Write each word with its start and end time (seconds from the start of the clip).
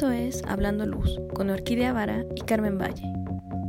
Esto 0.00 0.12
es 0.12 0.42
Hablando 0.48 0.86
Luz 0.86 1.20
con 1.34 1.50
Orquídea 1.50 1.92
Vara 1.92 2.24
y 2.34 2.40
Carmen 2.40 2.78
Valle. 2.78 3.04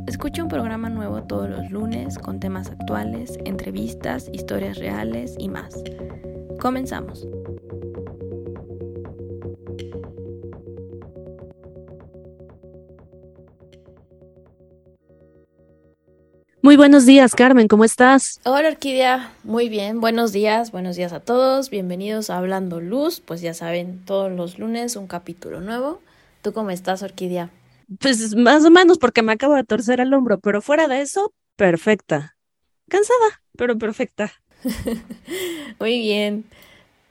Escucha 0.06 0.42
un 0.42 0.48
programa 0.48 0.88
nuevo 0.88 1.22
todos 1.24 1.46
los 1.50 1.70
lunes 1.70 2.16
con 2.16 2.40
temas 2.40 2.70
actuales, 2.70 3.38
entrevistas, 3.44 4.30
historias 4.32 4.78
reales 4.78 5.34
y 5.36 5.50
más. 5.50 5.74
Comenzamos. 6.58 7.28
Muy 16.62 16.78
buenos 16.78 17.04
días, 17.04 17.34
Carmen, 17.34 17.68
¿cómo 17.68 17.84
estás? 17.84 18.40
Hola, 18.46 18.68
Orquídea. 18.68 19.34
Muy 19.44 19.68
bien, 19.68 20.00
buenos 20.00 20.32
días, 20.32 20.72
buenos 20.72 20.96
días 20.96 21.12
a 21.12 21.20
todos. 21.20 21.68
Bienvenidos 21.68 22.30
a 22.30 22.38
Hablando 22.38 22.80
Luz. 22.80 23.20
Pues 23.20 23.42
ya 23.42 23.52
saben, 23.52 24.02
todos 24.06 24.32
los 24.32 24.58
lunes 24.58 24.96
un 24.96 25.06
capítulo 25.06 25.60
nuevo. 25.60 26.00
¿Tú 26.42 26.52
cómo 26.52 26.70
estás, 26.70 27.02
Orquídea? 27.02 27.50
Pues 28.00 28.34
más 28.34 28.64
o 28.64 28.70
menos 28.70 28.98
porque 28.98 29.22
me 29.22 29.32
acabo 29.32 29.54
de 29.54 29.64
torcer 29.64 30.00
el 30.00 30.12
hombro, 30.12 30.40
pero 30.40 30.60
fuera 30.60 30.88
de 30.88 31.00
eso, 31.00 31.32
perfecta. 31.56 32.36
Cansada, 32.88 33.42
pero 33.56 33.78
perfecta. 33.78 34.32
Muy 35.80 36.00
bien. 36.00 36.44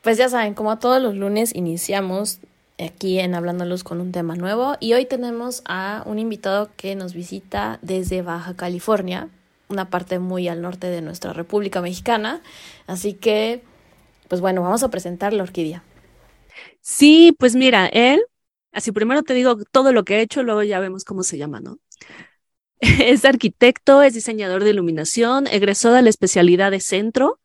Pues 0.01 0.17
ya 0.17 0.29
saben, 0.29 0.53
como 0.53 0.77
todos 0.79 1.01
los 1.01 1.15
lunes 1.15 1.55
iniciamos 1.55 2.39
aquí 2.79 3.19
en 3.19 3.35
Hablando 3.35 3.65
Luz 3.65 3.83
con 3.83 4.01
un 4.01 4.11
tema 4.11 4.35
nuevo 4.35 4.75
y 4.79 4.93
hoy 4.93 5.05
tenemos 5.05 5.61
a 5.65 6.03
un 6.05 6.19
invitado 6.19 6.69
que 6.75 6.95
nos 6.95 7.13
visita 7.13 7.79
desde 7.81 8.21
Baja 8.21 8.55
California 8.55 9.29
una 9.71 9.89
parte 9.89 10.19
muy 10.19 10.47
al 10.47 10.61
norte 10.61 10.87
de 10.87 11.01
nuestra 11.01 11.33
República 11.33 11.81
Mexicana. 11.81 12.41
Así 12.87 13.13
que, 13.13 13.63
pues 14.27 14.41
bueno, 14.41 14.61
vamos 14.61 14.83
a 14.83 14.89
presentar 14.89 15.33
la 15.33 15.43
orquídea. 15.43 15.83
Sí, 16.81 17.33
pues 17.39 17.55
mira, 17.55 17.87
él, 17.87 18.21
así 18.71 18.91
primero 18.91 19.23
te 19.23 19.33
digo 19.33 19.57
todo 19.71 19.93
lo 19.93 20.03
que 20.03 20.17
he 20.17 20.21
hecho, 20.21 20.43
luego 20.43 20.63
ya 20.63 20.79
vemos 20.79 21.03
cómo 21.03 21.23
se 21.23 21.37
llama, 21.37 21.59
¿no? 21.59 21.79
Es 22.79 23.25
arquitecto, 23.25 24.01
es 24.01 24.13
diseñador 24.13 24.63
de 24.63 24.71
iluminación, 24.71 25.47
egresó 25.47 25.91
de 25.91 26.01
la 26.01 26.09
especialidad 26.09 26.71
de 26.71 26.79
centro 26.79 27.39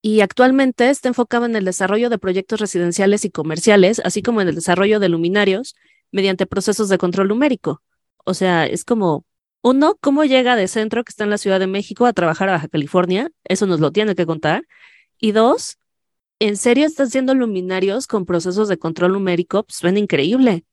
y 0.00 0.20
actualmente 0.20 0.88
está 0.88 1.08
enfocado 1.08 1.46
en 1.46 1.56
el 1.56 1.64
desarrollo 1.64 2.10
de 2.10 2.18
proyectos 2.18 2.60
residenciales 2.60 3.24
y 3.24 3.30
comerciales, 3.30 4.00
así 4.04 4.22
como 4.22 4.40
en 4.40 4.48
el 4.48 4.54
desarrollo 4.54 5.00
de 5.00 5.08
luminarios 5.08 5.74
mediante 6.12 6.46
procesos 6.46 6.88
de 6.88 6.98
control 6.98 7.28
numérico. 7.28 7.82
O 8.24 8.34
sea, 8.34 8.66
es 8.66 8.84
como 8.84 9.24
uno, 9.62 9.96
¿cómo 10.00 10.24
llega 10.24 10.54
de 10.54 10.68
centro, 10.68 11.02
que 11.02 11.10
está 11.10 11.24
en 11.24 11.30
la 11.30 11.38
Ciudad 11.38 11.58
de 11.58 11.66
México, 11.66 12.06
a 12.06 12.12
trabajar 12.12 12.48
a 12.48 12.52
Baja 12.52 12.68
California? 12.68 13.30
Eso 13.44 13.66
nos 13.66 13.80
lo 13.80 13.90
tiene 13.90 14.14
que 14.14 14.26
contar. 14.26 14.62
Y 15.18 15.32
dos, 15.32 15.78
¿en 16.38 16.56
serio 16.56 16.86
están 16.86 17.06
haciendo 17.06 17.34
luminarios 17.34 18.06
con 18.06 18.26
procesos 18.26 18.68
de 18.68 18.78
control 18.78 19.12
numérico? 19.12 19.64
Pues 19.64 19.76
suena 19.76 19.98
increíble. 19.98 20.64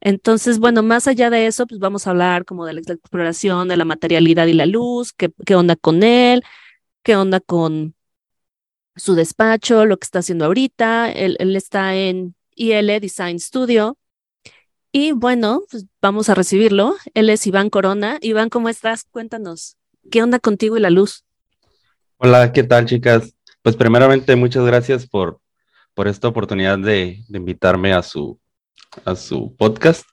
Entonces, 0.00 0.58
bueno, 0.58 0.82
más 0.82 1.08
allá 1.08 1.30
de 1.30 1.46
eso, 1.46 1.66
pues 1.66 1.80
vamos 1.80 2.06
a 2.06 2.10
hablar 2.10 2.44
como 2.44 2.66
de 2.66 2.74
la 2.74 2.80
exploración 2.80 3.68
de 3.68 3.76
la 3.76 3.84
materialidad 3.84 4.46
y 4.46 4.52
la 4.52 4.66
luz, 4.66 5.12
qué, 5.12 5.32
qué 5.46 5.54
onda 5.54 5.76
con 5.76 6.02
él, 6.02 6.42
qué 7.02 7.16
onda 7.16 7.40
con 7.40 7.94
su 8.96 9.14
despacho, 9.14 9.86
lo 9.86 9.96
que 9.96 10.04
está 10.04 10.18
haciendo 10.18 10.44
ahorita. 10.44 11.10
Él, 11.10 11.36
él 11.40 11.56
está 11.56 11.96
en 11.96 12.34
IL 12.54 13.00
Design 13.00 13.40
Studio, 13.40 13.96
y 14.96 15.10
bueno, 15.10 15.64
pues 15.68 15.86
vamos 16.00 16.28
a 16.28 16.36
recibirlo. 16.36 16.94
Él 17.14 17.28
es 17.28 17.44
Iván 17.48 17.68
Corona. 17.68 18.18
Iván, 18.20 18.48
¿cómo 18.48 18.68
estás? 18.68 19.02
Cuéntanos, 19.02 19.76
¿qué 20.08 20.22
onda 20.22 20.38
contigo 20.38 20.76
y 20.76 20.80
la 20.80 20.88
luz? 20.88 21.24
Hola, 22.18 22.52
¿qué 22.52 22.62
tal, 22.62 22.86
chicas? 22.86 23.34
Pues 23.64 23.76
primeramente, 23.76 24.36
muchas 24.36 24.66
gracias 24.66 25.06
por, 25.06 25.40
por 25.94 26.06
esta 26.06 26.28
oportunidad 26.28 26.78
de, 26.78 27.24
invitarme 27.30 27.94
a 27.94 28.02
su, 28.02 28.38
a 29.06 29.16
su 29.16 29.56
podcast. 29.56 30.06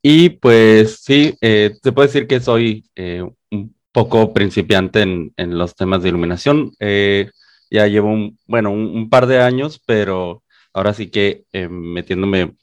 Y 0.00 0.28
pues 0.28 1.00
sí, 1.02 1.36
eh, 1.40 1.74
se 1.82 1.90
puede 1.90 2.06
decir 2.06 2.28
que 2.28 2.38
soy 2.38 2.88
eh, 2.94 3.24
un 3.50 3.74
poco 3.90 4.32
principiante 4.32 5.02
en, 5.02 5.34
en, 5.36 5.58
los 5.58 5.74
temas 5.74 6.04
de 6.04 6.10
iluminación. 6.10 6.70
Eh, 6.78 7.32
ya 7.68 7.88
llevo 7.88 8.10
un, 8.10 8.38
bueno, 8.46 8.70
un, 8.70 9.10
par 9.10 9.26
de 9.26 9.42
años, 9.42 9.82
pero 9.84 10.44
ahora 10.72 10.94
sí 10.94 11.10
que 11.10 11.46
metiéndome 11.68 12.54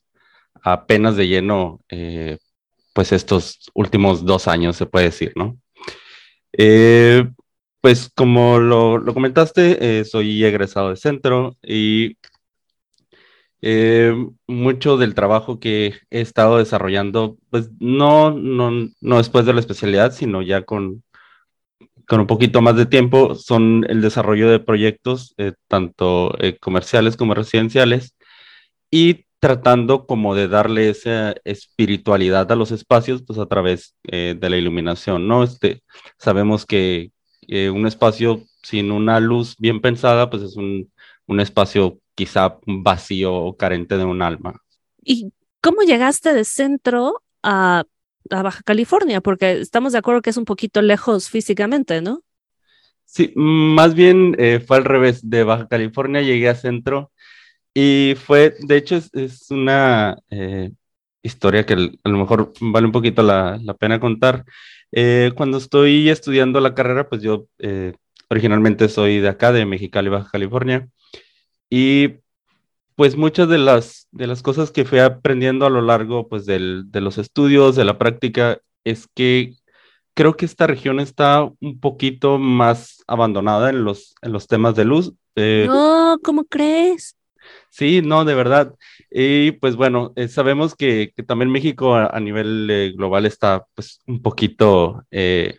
apenas 0.62 1.18
de 1.18 1.28
lleno, 1.28 1.82
eh, 1.90 2.38
pues 2.94 3.12
estos 3.12 3.70
últimos 3.74 4.24
dos 4.24 4.48
años, 4.48 4.78
se 4.78 4.86
puede 4.86 5.08
decir, 5.08 5.34
¿no? 5.36 5.58
Eh, 7.84 7.90
pues 7.90 8.10
como 8.16 8.60
lo, 8.60 9.04
comentaste, 9.14 10.00
eh, 10.00 10.06
soy 10.06 10.44
egresado 10.44 10.90
de 10.90 10.96
centro 10.98 11.58
y 11.62 12.18
mucho 14.48 14.98
del 14.98 15.16
trabajo 15.16 15.60
que 15.60 15.94
he 16.10 16.22
estado 16.22 16.58
desarrollando, 16.58 17.38
pues 17.50 17.70
no, 17.80 18.32
no, 18.32 18.72
no 19.02 19.18
después 19.18 19.46
de 19.46 19.54
la 19.54 19.62
especialidad, 19.62 20.14
sino 20.14 20.42
ya 20.42 20.64
con, 20.64 21.04
con 22.08 22.22
un 22.22 22.28
poquito 22.28 22.62
más 22.62 22.76
de 22.76 22.86
tiempo, 22.86 23.36
son 23.36 23.86
el 23.90 24.02
desarrollo 24.02 24.50
de 24.50 24.60
proyectos, 24.60 25.36
tanto 25.68 26.36
comerciales 26.62 27.18
como 27.18 27.34
residenciales, 27.36 28.16
y 28.92 29.26
tratando 29.44 30.06
como 30.08 30.36
de 30.36 30.48
darle 30.48 30.90
esa 30.90 31.36
espiritualidad 31.44 32.52
a 32.52 32.56
los 32.56 32.72
espacios, 32.72 33.24
pues 33.28 33.40
a 33.40 33.46
través 33.48 33.96
eh, 34.04 34.36
de 34.40 34.50
la 34.50 34.58
iluminación, 34.58 35.28
¿no? 35.28 35.44
Este, 35.44 35.84
sabemos 36.18 36.66
que 36.66 37.13
un 37.70 37.88
espacio 37.88 38.44
sin 38.62 38.92
una 38.92 39.20
luz 39.20 39.56
bien 39.58 39.82
pensada, 39.82 40.30
pues 40.30 40.44
es 40.44 40.56
un, 40.56 40.92
un 41.28 41.40
espacio 41.40 42.00
quizá 42.16 42.58
vacío 42.66 43.34
o 43.34 43.58
carente 43.58 43.98
de 43.98 44.06
un 44.06 44.22
alma. 44.22 44.62
¿Y 45.04 45.32
cómo 45.62 45.82
llegaste 45.82 46.34
de 46.34 46.46
centro 46.46 47.22
a, 47.42 47.84
a, 48.30 48.42
Baja 48.42 48.62
California? 48.64 49.22
Porque 49.22 49.60
estamos 49.60 49.94
de 49.94 50.00
acuerdo 50.00 50.22
que 50.22 50.30
es 50.30 50.38
un 50.38 50.46
poquito 50.46 50.82
lejos 50.82 51.30
físicamente, 51.30 52.02
¿no? 52.02 52.22
Sí, 53.06 53.32
más 53.36 53.94
bien 53.94 54.36
eh, 54.40 54.60
fue 54.66 54.78
al 54.78 54.86
revés. 54.86 55.30
De 55.30 55.44
Baja 55.44 55.68
California 55.68 56.22
llegué 56.22 56.50
a 56.50 56.56
centro 56.56 57.12
y 57.74 58.16
fue, 58.18 58.56
de 58.60 58.78
hecho, 58.78 58.96
es, 58.96 59.52
una 59.52 60.18
eh, 60.30 60.72
historia 61.22 61.66
que 61.66 61.74
a 61.74 62.10
lo 62.10 62.18
mejor 62.18 62.54
vale 62.60 62.86
un 62.86 62.92
poquito 62.92 63.24
la, 63.24 63.60
pena 63.80 64.00
contar. 64.00 64.46
Eh, 64.96 65.32
cuando 65.36 65.58
estoy 65.58 66.10
estudiando 66.10 66.60
la 66.60 66.76
carrera, 66.76 67.10
pues 67.10 67.22
yo 67.24 67.48
eh, 67.58 67.94
originalmente 68.30 68.88
soy 68.90 69.20
de 69.20 69.28
acá, 69.28 69.52
de 69.52 69.66
Mexicali, 69.66 70.10
Baja 70.10 70.30
California. 70.32 70.88
Y 71.70 72.20
pues 72.96 73.18
muchas 73.18 73.50
de 73.50 73.58
las, 73.58 74.08
de 74.12 74.28
las 74.28 74.44
cosas 74.44 74.72
que 74.72 74.86
fui 74.86 75.00
aprendiendo 75.00 75.66
a 75.66 75.72
lo 75.72 75.82
largo 75.82 76.30
pues, 76.30 76.46
del, 76.46 76.92
de 76.92 77.02
los 77.02 77.18
estudios, 77.18 77.76
de 77.76 77.86
la 77.86 77.98
práctica, 77.98 78.60
es 78.84 79.08
que 79.16 79.56
creo 80.14 80.38
que 80.38 80.46
esta 80.46 80.68
región 80.68 81.00
está 81.00 81.50
un 81.60 81.80
poquito 81.80 82.38
más 82.38 83.04
abandonada 83.08 83.72
en 83.72 83.84
los, 83.84 84.14
en 84.22 84.32
los 84.32 84.46
temas 84.46 84.76
de 84.76 84.86
luz. 84.86 85.14
no, 85.36 86.20
¿cómo 86.24 86.44
crees? 86.44 87.16
Sí, 87.74 88.04
no, 88.04 88.24
de 88.24 88.36
verdad. 88.36 88.76
Y 89.10 89.54
pues 89.54 89.76
bueno, 89.76 90.14
eh, 90.16 90.28
sabemos 90.28 90.76
que, 90.76 91.12
también 91.28 91.52
México 91.52 91.96
a, 91.96 92.20
nivel 92.20 92.70
eh, 92.70 92.94
global 92.96 93.26
está 93.26 93.66
pues 93.74 94.00
un 94.06 94.22
poquito, 94.22 95.04
eh, 95.10 95.58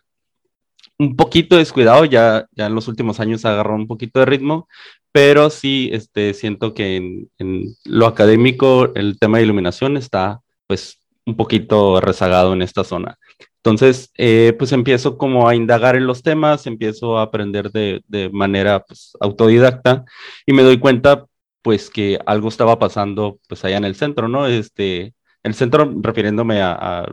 un 0.97 1.17
poquito 1.17 1.57
descuidado, 1.57 2.05
ya, 2.05 2.47
ya 2.53 2.67
en 2.67 2.75
los 2.77 2.87
últimos 2.87 3.19
años 3.19 3.45
agarró 3.45 3.75
un 3.75 3.89
poquito 3.89 4.21
de 4.21 4.27
ritmo, 4.27 4.69
pero 5.11 5.51
sí 5.51 5.91
este, 5.93 6.35
siento 6.35 6.73
que 6.73 6.97
en, 6.97 7.31
en 7.39 7.75
lo 7.85 8.07
académico 8.07 8.95
el 8.95 9.19
tema 9.19 9.39
de 9.39 9.45
iluminación 9.45 9.97
está 9.97 10.41
pues 10.69 11.01
un 11.27 11.37
poquito 11.37 12.01
rezagado 12.01 12.53
en 12.53 12.63
esta 12.63 12.85
zona. 12.85 13.19
Entonces, 13.57 14.13
pues 14.59 14.73
empiezo 14.73 15.19
como 15.19 15.49
a 15.49 15.57
indagar 15.57 15.97
en 15.97 16.07
los 16.07 16.23
temas, 16.23 16.67
empiezo 16.67 17.19
a 17.19 17.23
aprender 17.23 17.71
de, 17.73 18.03
de 18.07 18.31
manera 18.31 18.85
pues, 18.85 19.17
autodidacta 19.21 20.05
y 20.47 20.53
me 20.53 20.63
doy 20.63 20.79
cuenta 20.79 21.27
pues 21.65 21.89
que 21.89 22.19
algo 22.27 22.49
estaba 22.51 22.79
pasando 22.79 23.41
pues 23.49 23.65
allá 23.65 23.79
en 23.79 23.87
el 23.87 23.95
centro, 23.95 24.29
¿no? 24.29 24.47
Este, 24.47 25.15
el 25.43 25.55
centro 25.55 25.91
refiriéndome 26.03 26.61
a, 26.61 27.11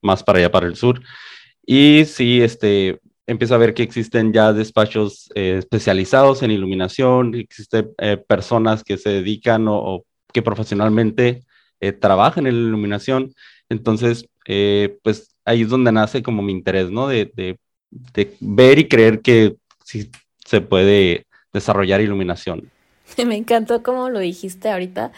más 0.00 0.22
para 0.22 0.38
allá, 0.38 0.52
para 0.52 0.68
el 0.68 0.76
sur. 0.76 1.02
Y 1.66 2.04
sí, 2.06 2.40
este, 2.40 3.00
empiezo 3.26 3.56
a 3.56 3.58
ver 3.58 3.74
que 3.74 3.82
existen 3.82 4.32
ya 4.32 4.52
despachos 4.52 5.28
eh, 5.34 5.56
especializados 5.58 6.44
en 6.44 6.52
iluminación, 6.52 7.34
existen 7.34 7.90
eh, 7.98 8.16
personas 8.16 8.84
que 8.84 8.98
se 8.98 9.10
dedican 9.10 9.66
o, 9.68 10.04
que 10.32 10.42
profesionalmente 10.42 11.42
eh, 11.80 11.90
trabajan 11.90 12.46
en 12.46 12.54
la 12.54 12.68
iluminación. 12.68 13.34
Entonces, 13.68 14.28
pues 15.02 15.34
ahí 15.44 15.62
es 15.62 15.68
donde 15.70 15.90
nace 15.90 16.22
como 16.22 16.40
mi 16.40 16.52
interés, 16.52 16.88
¿no? 16.88 17.08
De, 17.08 17.32
de, 17.34 17.58
de 17.90 18.36
ver 18.38 18.78
y 18.78 18.88
creer 18.88 19.22
que 19.22 19.56
sí 19.84 20.08
se 20.44 20.60
puede 20.60 21.26
desarrollar 21.52 22.00
iluminación. 22.00 22.70
Me 23.26 23.36
encantó 23.36 23.82
como 23.82 24.10
lo 24.10 24.18
dijiste 24.18 24.70
ahorita, 24.70 25.12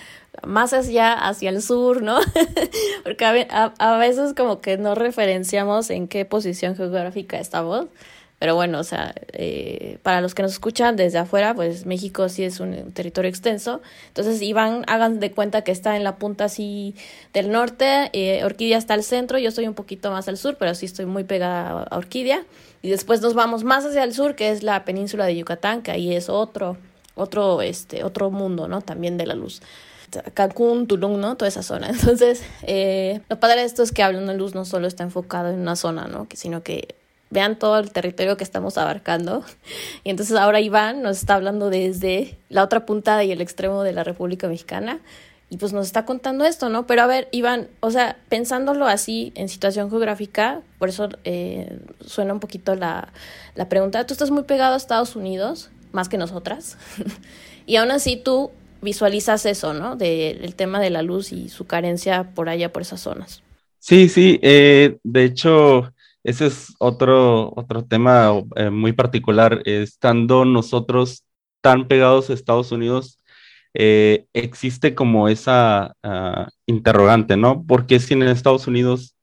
más 0.47 0.73
hacia, 0.73 1.13
hacia 1.13 1.51
el 1.51 1.63
sur, 1.63 2.03
¿no? 2.03 2.19
Porque 3.05 3.47
a, 3.51 3.99
veces 3.99 4.35
como 4.35 4.61
que 4.61 4.79
no 4.79 4.95
referenciamos 4.95 5.91
en 5.91 6.09
qué 6.09 6.25
posición 6.25 6.77
geográfica 6.77 7.39
estamos. 7.39 7.87
Pero 8.39 8.55
bueno, 8.55 8.81
o 8.81 8.85
sea, 8.85 9.15
eh, 9.35 9.99
para 10.03 10.23
los 10.23 10.35
que 10.35 10.41
nos 10.41 10.53
escuchan 10.53 10.97
desde 10.97 11.19
afuera, 11.19 11.53
pues 11.55 11.85
México 11.85 12.31
sí 12.31 12.43
es 12.43 12.59
un 12.59 12.91
territorio 12.93 13.29
extenso. 13.29 13.83
Entonces, 14.09 14.41
Iván, 14.41 14.85
hagan 14.87 15.21
de 15.21 15.31
cuenta 15.31 15.61
que 15.61 15.73
está 15.73 15.95
en 15.95 16.05
la 16.05 16.17
punta 16.17 16.47
así 16.47 16.95
del 17.35 17.51
norte, 17.51 18.09
eh, 18.15 18.43
Orquídea 18.43 18.79
está 18.79 18.95
al 18.95 19.03
centro, 19.03 19.37
yo 19.37 19.51
estoy 19.51 19.69
un 19.69 19.75
poquito 19.75 20.11
más 20.11 20.27
al 20.27 20.39
sur, 20.39 20.57
pero 20.59 20.75
sí 20.75 20.87
estoy 20.87 21.05
muy 21.05 21.25
pegada 21.25 21.83
a 21.83 21.99
Orquídea. 21.99 22.43
Y 22.81 22.89
después 22.89 23.21
nos 23.21 23.35
vamos 23.35 23.63
más 23.63 23.85
hacia 23.85 24.05
el 24.05 24.15
sur, 24.15 24.35
que 24.35 24.51
es 24.51 24.63
la 24.63 24.87
península 24.87 25.27
de 25.27 25.37
Yucatán, 25.37 25.83
que 25.83 25.91
ahí 25.91 26.17
es 26.17 26.31
otro, 26.31 26.79
otro, 27.15 27.63
este, 27.63 28.05
otro 28.05 28.31
mundo, 28.31 28.69
¿no? 28.69 28.83
También 28.83 29.17
de 29.17 29.27
la 29.27 29.35
luz. 29.35 29.63
Cancún, 30.35 30.87
Tulum, 30.87 31.21
¿no? 31.21 31.37
Toda 31.37 31.49
esa 31.49 31.63
zona. 31.63 31.89
Entonces, 31.91 32.43
eh, 32.63 33.21
lo 33.29 33.39
padre 33.39 33.61
de 33.61 33.67
esto 33.67 33.83
es 33.83 33.93
que 33.93 34.03
Hablando 34.03 34.33
de 34.33 34.39
Luz 34.39 34.55
no 34.55 34.65
solo 34.65 34.87
está 34.87 35.05
enfocado 35.05 35.51
en 35.51 35.61
una 35.61 35.77
zona, 35.77 36.07
¿no? 36.09 36.27
Sino 36.35 36.63
que 36.63 36.95
vean 37.31 37.59
todo 37.59 37.79
el 37.79 37.93
territorio 37.93 38.37
que 38.37 38.45
estamos 38.45 38.77
abarcando. 38.77 39.45
Y 40.05 40.11
entonces 40.11 40.37
ahora 40.37 40.61
Iván 40.61 41.03
nos 41.03 41.19
está 41.19 41.35
hablando 41.35 41.71
desde 41.71 42.39
la 42.49 42.65
otra 42.65 42.87
punta 42.87 43.23
y 43.23 43.33
el 43.33 43.41
extremo 43.41 43.83
de 43.83 43.93
la 43.93 44.03
República 44.05 44.49
Mexicana. 44.49 45.01
Y 45.53 45.57
pues 45.57 45.73
nos 45.73 45.87
está 45.87 46.05
contando 46.05 46.45
esto, 46.45 46.69
¿no? 46.69 46.87
Pero 46.87 47.03
a 47.03 47.07
ver, 47.07 47.29
Iván, 47.33 47.69
o 47.81 47.91
sea, 47.91 48.17
pensándolo 48.29 48.87
así 48.87 49.33
en 49.35 49.49
situación 49.49 49.91
geográfica, 49.91 50.63
por 50.79 50.89
eso 50.89 51.09
eh, 51.25 51.81
suena 52.07 52.33
un 52.33 52.41
poquito 52.41 52.77
la, 52.77 53.13
la 53.57 53.69
pregunta. 53.69 54.07
Tú 54.07 54.15
estás 54.15 54.31
muy 54.31 54.45
pegado 54.45 54.75
a 54.75 54.77
Estados 54.77 55.17
Unidos, 55.17 55.71
más 55.93 56.09
que 56.09 56.19
nosotras. 56.19 56.79
y 57.67 57.77
aún 57.77 57.91
así 57.91 58.17
tú 58.17 58.51
visualizas 58.83 59.47
eso, 59.47 59.75
¿no? 59.75 59.97
Del 59.97 60.55
tema 60.55 60.81
de 60.81 60.91
la 60.91 61.03
luz 61.03 61.33
y 61.33 61.49
su 61.49 61.67
carencia 61.67 62.33
por 62.35 62.49
allá, 62.49 62.73
por 62.73 62.83
esas 62.83 63.01
zonas. 63.01 63.43
Sí, 63.79 64.09
sí, 64.09 64.39
eh, 64.43 64.99
de 65.03 65.25
hecho, 65.25 65.93
ese 66.23 66.47
es 66.47 66.75
otro, 66.79 67.53
otro 67.57 67.85
tema 67.85 68.33
eh, 68.57 68.71
muy 68.71 68.93
particular. 68.93 69.63
Estando 69.65 70.45
nosotros 70.45 71.25
tan 71.61 71.89
pegados 71.89 72.31
a 72.31 72.35
Estados 72.35 72.73
Unidos, 72.73 73.19
eh, 73.73 74.27
existe 74.33 74.95
como 74.95 75.29
esa 75.29 75.95
uh, 76.03 76.51
interrogante, 76.67 77.37
¿no? 77.37 77.65
Porque 77.67 78.01
si 78.01 78.15
en 78.15 78.23
Estados 78.25 78.67
Unidos 78.67 79.15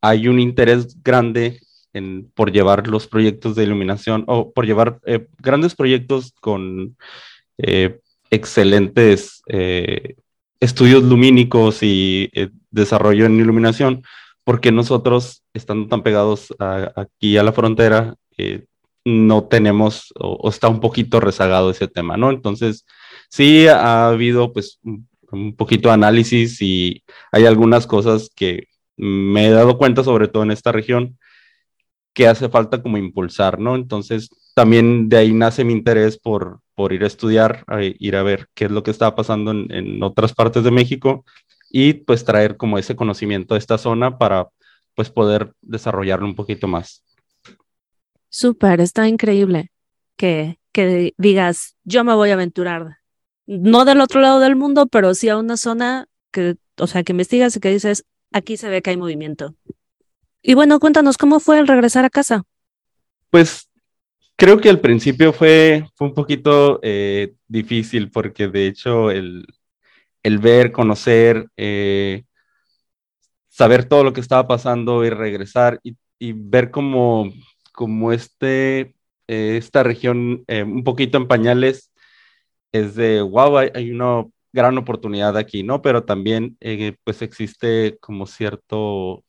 hay 0.00 0.28
un 0.28 0.38
interés 0.38 1.02
grande 1.02 1.60
en, 1.92 2.30
por 2.34 2.52
llevar 2.52 2.88
los 2.88 3.06
proyectos 3.06 3.54
de 3.56 3.64
iluminación 3.64 4.24
o 4.26 4.52
por 4.52 4.66
llevar 4.66 5.00
grandes 5.38 5.74
proyectos 5.74 6.32
con 6.40 6.96
eh, 7.58 8.00
excelentes 8.30 9.42
eh, 9.46 10.16
estudios 10.58 11.02
lumínicos 11.02 11.82
y 11.82 12.30
eh, 12.32 12.48
desarrollo 12.70 13.26
en 13.26 13.38
iluminación, 13.38 14.02
porque 14.44 14.72
nosotros, 14.72 15.42
estando 15.52 15.86
tan 15.88 16.02
pegados 16.02 16.54
aquí 16.96 17.36
a 17.36 17.42
la 17.42 17.52
frontera, 17.52 18.14
no 19.04 19.44
tenemos 19.44 20.12
o, 20.18 20.48
está 20.48 20.68
un 20.68 20.80
poquito 20.80 21.20
rezagado 21.20 21.70
ese 21.70 21.88
tema, 21.88 22.16
¿no? 22.16 22.30
Entonces, 22.30 22.86
sí 23.28 23.66
ha 23.68 24.08
habido 24.08 24.52
pues 24.52 24.78
un, 24.82 25.08
un 25.30 25.54
poquito 25.54 25.88
de 25.88 25.94
análisis 25.94 26.60
y 26.62 27.04
hay 27.32 27.46
algunas 27.46 27.86
cosas 27.86 28.30
que 28.34 28.68
me 28.96 29.48
he 29.48 29.50
dado 29.50 29.78
cuenta, 29.78 30.04
sobre 30.04 30.28
todo 30.28 30.42
en 30.42 30.52
esta 30.52 30.72
región, 30.72 31.18
que 32.12 32.26
hace 32.26 32.48
falta 32.48 32.82
como 32.82 32.98
impulsar, 32.98 33.58
¿no? 33.58 33.74
Entonces, 33.74 34.30
también 34.54 35.08
de 35.08 35.16
ahí 35.16 35.32
nace 35.32 35.64
mi 35.64 35.72
interés 35.72 36.18
por, 36.18 36.60
por 36.74 36.92
ir 36.92 37.04
a 37.04 37.06
estudiar, 37.06 37.64
ir 37.80 38.16
a 38.16 38.22
ver 38.22 38.48
qué 38.54 38.66
es 38.66 38.70
lo 38.70 38.82
que 38.82 38.90
está 38.90 39.14
pasando 39.14 39.50
en, 39.50 40.02
otras 40.02 40.34
partes 40.34 40.64
de 40.64 40.70
México 40.70 41.24
y 41.70 41.94
pues 41.94 42.24
traer 42.24 42.56
como 42.56 42.78
ese 42.78 42.96
conocimiento 42.96 43.54
de 43.54 43.58
esta 43.58 43.78
zona 43.78 44.18
para 44.18 44.48
pues 44.94 45.10
poder 45.10 45.52
desarrollarlo 45.62 46.26
un 46.26 46.34
poquito 46.34 46.68
más. 46.68 47.02
Súper, 48.28 48.80
está 48.80 49.08
increíble 49.08 49.70
que, 50.16 50.58
que 50.72 51.14
digas, 51.16 51.76
yo 51.84 52.04
me 52.04 52.14
voy 52.14 52.30
a 52.30 52.34
aventurar, 52.34 52.98
no 53.46 53.84
del 53.84 54.00
otro 54.00 54.20
lado 54.20 54.40
del 54.40 54.56
mundo, 54.56 54.86
pero 54.86 55.14
sí 55.14 55.28
a 55.28 55.38
una 55.38 55.56
zona 55.56 56.08
que, 56.30 56.56
o 56.78 56.86
sea, 56.86 57.02
que 57.02 57.12
investigas 57.12 57.56
y 57.56 57.60
que 57.60 57.70
dices, 57.70 58.04
aquí 58.32 58.56
se 58.56 58.68
ve 58.68 58.82
que 58.82 58.90
hay 58.90 58.96
movimiento. 58.96 59.54
Y 60.42 60.54
bueno, 60.54 60.80
cuéntanos, 60.80 61.16
¿cómo 61.16 61.38
fue 61.38 61.60
el 61.60 61.68
regresar 61.68 62.04
a 62.04 62.10
casa? 62.10 62.42
Pues 63.30 63.70
creo 64.36 64.60
que 64.60 64.68
al 64.68 64.80
principio 64.80 65.32
fue, 65.32 65.88
un 66.00 66.14
poquito 66.14 66.80
eh, 66.82 67.34
difícil 67.46 68.10
porque 68.10 68.48
de 68.48 68.66
hecho 68.66 69.12
el, 69.12 69.46
ver, 70.24 70.72
conocer, 70.72 71.48
eh, 71.56 72.24
saber 73.48 73.84
todo 73.84 74.02
lo 74.02 74.12
que 74.12 74.20
estaba 74.20 74.48
pasando 74.48 75.04
y 75.04 75.10
regresar 75.10 75.80
y, 75.84 75.96
ver 76.34 76.70
como, 76.72 77.32
como 77.72 78.12
este, 78.12 78.96
eh, 79.28 79.56
esta 79.56 79.84
región 79.84 80.44
un 80.48 80.84
poquito 80.84 81.18
en 81.18 81.28
pañales 81.28 81.92
es 82.72 82.96
de, 82.96 83.22
wow, 83.22 83.58
hay, 83.58 83.90
una 83.90 84.24
gran 84.52 84.76
oportunidad 84.78 85.36
aquí, 85.36 85.62
¿no? 85.62 85.82
Pero 85.82 86.04
también 86.04 86.56
pues 87.04 87.22
existe 87.22 87.96
como 88.00 88.26
cierto, 88.26 89.24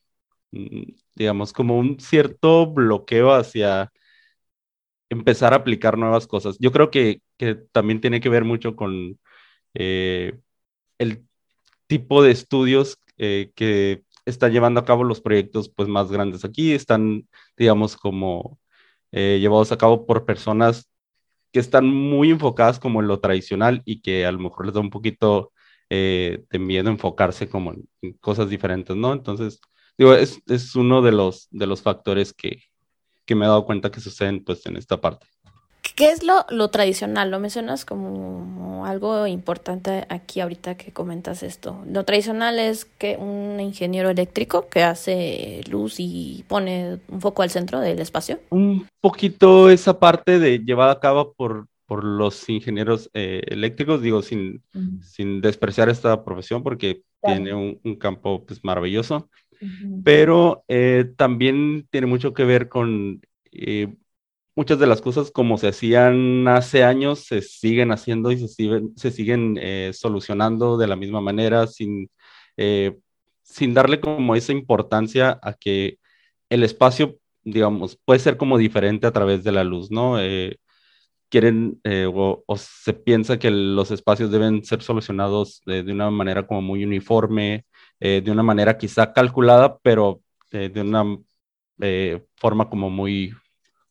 mm, 0.52 0.84
digamos, 1.16 1.54
como 1.54 1.78
un 1.78 2.00
cierto 2.00 2.68
bloqueo 2.68 3.34
hacia 3.34 3.92
empezar 5.14 5.54
a 5.54 5.58
aplicar 5.58 5.98
nuevas 5.98 6.28
cosas. 6.28 6.58
Yo 6.60 6.72
creo 6.72 6.92
que, 6.92 7.22
también 7.72 8.02
tiene 8.02 8.22
que 8.22 8.30
ver 8.30 8.46
mucho 8.46 8.76
con 8.76 9.20
eh, 9.74 10.40
el 11.00 11.26
tipo 11.88 12.24
de 12.24 12.32
estudios 12.32 13.00
eh, 13.18 13.52
que 13.56 14.04
están 14.26 14.54
llevando 14.54 14.80
a 14.82 14.86
cabo 14.86 15.04
los 15.04 15.22
proyectos 15.22 15.70
pues, 15.70 15.90
más 15.90 16.12
grandes 16.12 16.46
aquí. 16.46 16.74
Están, 16.74 17.28
digamos, 17.58 17.98
como 17.98 18.60
eh, 19.12 19.40
llevados 19.42 19.72
a 19.72 19.78
cabo 19.78 20.06
por 20.06 20.26
personas 20.26 20.90
que 21.52 21.60
están 21.60 21.88
muy 21.88 22.32
enfocadas 22.32 22.80
como 22.80 23.02
en 23.02 23.08
lo 23.08 23.20
tradicional 23.20 23.82
y 23.86 24.02
que 24.02 24.26
a 24.26 24.32
lo 24.32 24.40
mejor 24.40 24.66
les 24.66 24.76
da 24.76 24.82
un 24.82 24.90
poquito 24.92 25.52
de 25.90 26.60
miedo 26.60 26.90
enfocarse 26.90 27.48
como 27.50 27.74
en, 28.02 28.14
cosas 28.20 28.50
diferentes, 28.50 28.96
¿no? 28.96 29.14
Entonces, 29.14 29.62
digo, 29.98 30.14
es, 30.14 30.40
es 30.48 30.76
uno 30.76 31.02
de 31.02 31.12
los, 31.12 31.48
de 31.52 31.68
los 31.68 31.82
factores 31.82 32.34
que, 32.34 32.64
que 33.26 33.36
me 33.36 33.46
he 33.46 33.48
dado 33.48 33.66
cuenta 33.66 33.92
que 33.92 34.00
suceden 34.00 34.44
pues 34.44 34.66
en 34.66 34.78
esta 34.78 35.00
parte. 35.00 35.28
¿Qué 35.96 36.10
es 36.10 36.24
lo, 36.24 36.46
lo 36.50 36.70
tradicional? 36.70 37.30
Lo 37.30 37.40
mencionas 37.40 37.86
como 37.86 38.86
algo 38.86 39.28
importante 39.28 40.06
aquí 40.10 40.40
ahorita 40.40 40.76
que 40.76 40.92
comentas 40.92 41.44
esto. 41.44 41.84
Lo 41.86 42.04
tradicional 42.04 42.58
es 42.58 42.86
que 42.86 43.18
un 43.18 43.60
ingeniero 43.60 44.10
eléctrico 44.10 44.68
que 44.70 44.82
hace 44.82 45.62
luz 45.70 45.96
y 46.00 46.46
pone 46.48 47.00
un 47.10 47.22
foco 47.22 47.44
al 47.44 47.52
centro 47.52 47.80
del 47.80 48.00
espacio. 48.00 48.40
Un 48.50 48.88
poquito 49.02 49.70
esa 49.70 50.00
parte 50.00 50.40
de 50.40 50.60
llevada 50.60 50.94
a 50.94 51.00
cabo 51.00 51.34
por, 51.34 51.68
por 51.86 52.04
los 52.04 52.50
ingenieros 52.50 53.10
eh, 53.14 53.42
eléctricos, 53.48 54.02
digo, 54.02 54.24
sin, 54.24 54.64
sin 55.02 55.42
despreciar 55.42 55.90
esta 55.90 56.24
profesión 56.24 56.64
porque 56.64 57.04
tiene 57.22 57.54
un, 57.54 57.80
un, 57.84 57.96
campo 57.96 58.44
pues 58.46 58.64
maravilloso 58.66 59.30
pero 60.04 60.64
eh, 60.68 61.06
también 61.18 61.88
tiene 61.90 62.08
mucho 62.08 62.34
que 62.34 62.44
ver 62.44 62.70
con 62.70 63.22
eh, 63.52 63.96
muchas 64.56 64.80
de 64.80 64.88
las 64.88 65.02
cosas 65.02 65.32
como 65.32 65.58
se 65.58 65.70
hacían 65.70 66.48
hace 66.48 66.84
años, 66.84 67.20
se 67.20 67.42
siguen 67.42 67.92
haciendo 67.92 68.32
y 68.32 68.38
se 68.38 68.48
siguen, 68.48 68.94
se 68.96 69.12
siguen 69.12 69.58
eh, 69.62 69.92
solucionando 69.94 70.78
de 70.78 70.88
la 70.88 70.96
misma 70.96 71.22
manera, 71.22 71.68
sin, 71.68 72.10
sin 73.42 73.74
darle 73.74 74.00
como 74.00 74.36
esa 74.36 74.52
importancia 74.52 75.40
a 75.42 75.54
que 75.54 75.98
el 76.50 76.64
espacio, 76.64 77.18
digamos, 77.44 77.98
puede 78.06 78.20
ser 78.20 78.38
como 78.38 78.58
diferente 78.58 79.08
a 79.08 79.12
través 79.12 79.44
de 79.44 79.52
la 79.52 79.64
luz, 79.64 79.92
¿no? 79.92 80.18
quieren 81.30 81.82
o, 82.14 82.44
se 82.58 82.94
piensa 82.94 83.40
que 83.40 83.50
los 83.50 83.90
espacios 83.92 84.30
deben 84.32 84.64
ser 84.64 84.84
solucionados 84.84 85.62
de, 85.66 85.82
de 85.82 85.92
una 85.92 86.12
manera 86.12 86.46
como 86.46 86.62
muy 86.62 86.84
uniforme, 86.84 87.66
eh, 88.00 88.22
de 88.24 88.32
una 88.32 88.44
manera 88.44 88.78
quizá 88.78 89.14
calculada, 89.14 89.78
pero 89.80 90.22
eh, 90.52 90.70
de 90.70 90.82
una 90.82 91.18
eh, 91.80 92.26
forma 92.36 92.70
como 92.70 92.90
muy, 92.90 93.34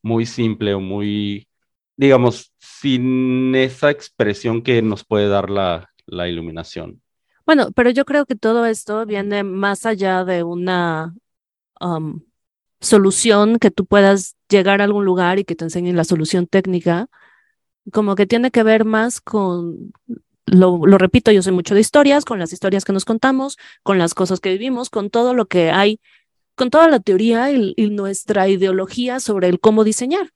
muy 0.03 0.27
simple 0.27 0.75
o 0.75 0.81
muy, 0.81 1.49
digamos, 1.97 2.53
sin 2.59 3.55
esa 3.55 3.91
expresión 3.91 4.63
que 4.63 4.83
nos 4.83 5.05
puede 5.05 5.29
dar 5.29 5.51
la, 5.51 5.91
la 6.07 6.29
iluminación. 6.29 7.03
Bueno, 7.45 7.73
pero 7.73 7.91
yo 7.91 8.05
creo 8.05 8.25
que 8.27 8.37
todo 8.37 8.67
esto 8.67 9.05
viene 9.05 9.43
más 9.43 9.85
allá 9.85 10.25
de 10.25 10.45
una 10.45 11.15
um, 11.81 12.21
solución 12.81 13.59
que 13.59 13.71
tú 13.71 13.87
puedas 13.87 14.37
llegar 14.49 14.81
a 14.81 14.85
algún 14.85 15.05
lugar 15.05 15.39
y 15.39 15.45
que 15.45 15.57
te 15.57 15.65
enseñen 15.65 15.97
la 15.97 16.05
solución 16.05 16.47
técnica, 16.47 17.09
como 17.93 18.15
que 18.15 18.27
tiene 18.27 18.51
que 18.51 18.63
ver 18.63 18.85
más 18.85 19.21
con 19.21 19.93
lo, 20.47 20.79
repito, 20.99 21.31
yo 21.33 21.43
sé 21.43 21.53
mucho 21.53 21.75
de 21.75 21.81
historias, 21.81 22.25
con 22.25 22.39
las 22.39 22.53
historias 22.53 22.85
que 22.85 22.93
nos 22.93 23.05
contamos, 23.05 23.59
con 23.83 23.99
las 23.99 24.15
cosas 24.15 24.41
que 24.41 24.51
vivimos, 24.51 24.91
con 24.91 25.11
todo 25.11 25.35
lo 25.35 25.47
que 25.47 25.71
hay, 25.71 26.01
con 26.55 26.71
toda 26.71 26.89
la 26.89 27.01
teoría 27.01 27.51
y, 27.53 27.75
nuestra 27.91 28.49
ideología 28.49 29.21
sobre 29.21 29.49
el 29.49 29.61
cómo 29.61 29.85
diseñar. 29.85 30.33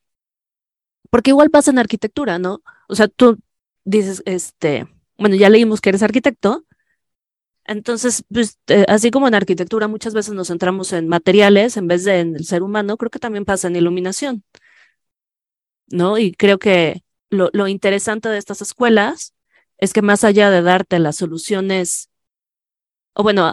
Porque 1.11 1.31
igual 1.31 1.51
pasa 1.51 1.71
en 1.71 1.79
arquitectura, 1.79 2.39
¿no? 2.39 2.63
O 2.89 2.95
sea, 2.95 3.09
tú 3.09 3.39
dices, 3.85 4.23
este, 4.27 4.87
bueno, 5.19 5.37
ya 5.37 5.51
leímos 5.51 5.81
que 5.81 5.91
eres 5.91 6.03
arquitecto, 6.03 6.65
Entonces, 7.65 8.25
pues, 8.33 8.59
eh, 8.69 8.85
así 8.89 9.11
como 9.11 9.27
en 9.29 9.35
arquitectura 9.35 9.89
muchas 9.89 10.15
veces 10.15 10.35
nos 10.35 10.49
centramos 10.49 10.93
en 10.93 11.09
materiales 11.09 11.77
en 11.77 11.89
vez 11.89 12.05
de 12.05 12.21
en 12.21 12.37
el 12.37 12.45
ser 12.47 12.63
humano, 12.63 12.97
creo 12.97 13.11
que 13.11 13.19
también 13.19 13.45
pasa 13.45 13.69
en 13.69 13.77
iluminación, 13.77 14.45
¿no? 15.89 16.19
Y 16.19 16.33
creo 16.33 16.59
que 16.59 17.03
lo, 17.31 17.51
lo 17.53 17.69
interesante 17.69 18.29
de 18.29 18.39
estas 18.39 18.63
escuelas 18.63 19.36
es 19.79 19.93
que 19.93 20.03
más 20.03 20.25
allá 20.25 20.51
de 20.51 20.63
darte 20.63 20.99
las 20.99 21.17
soluciones, 21.17 22.11
o 23.15 23.23
bueno, 23.23 23.53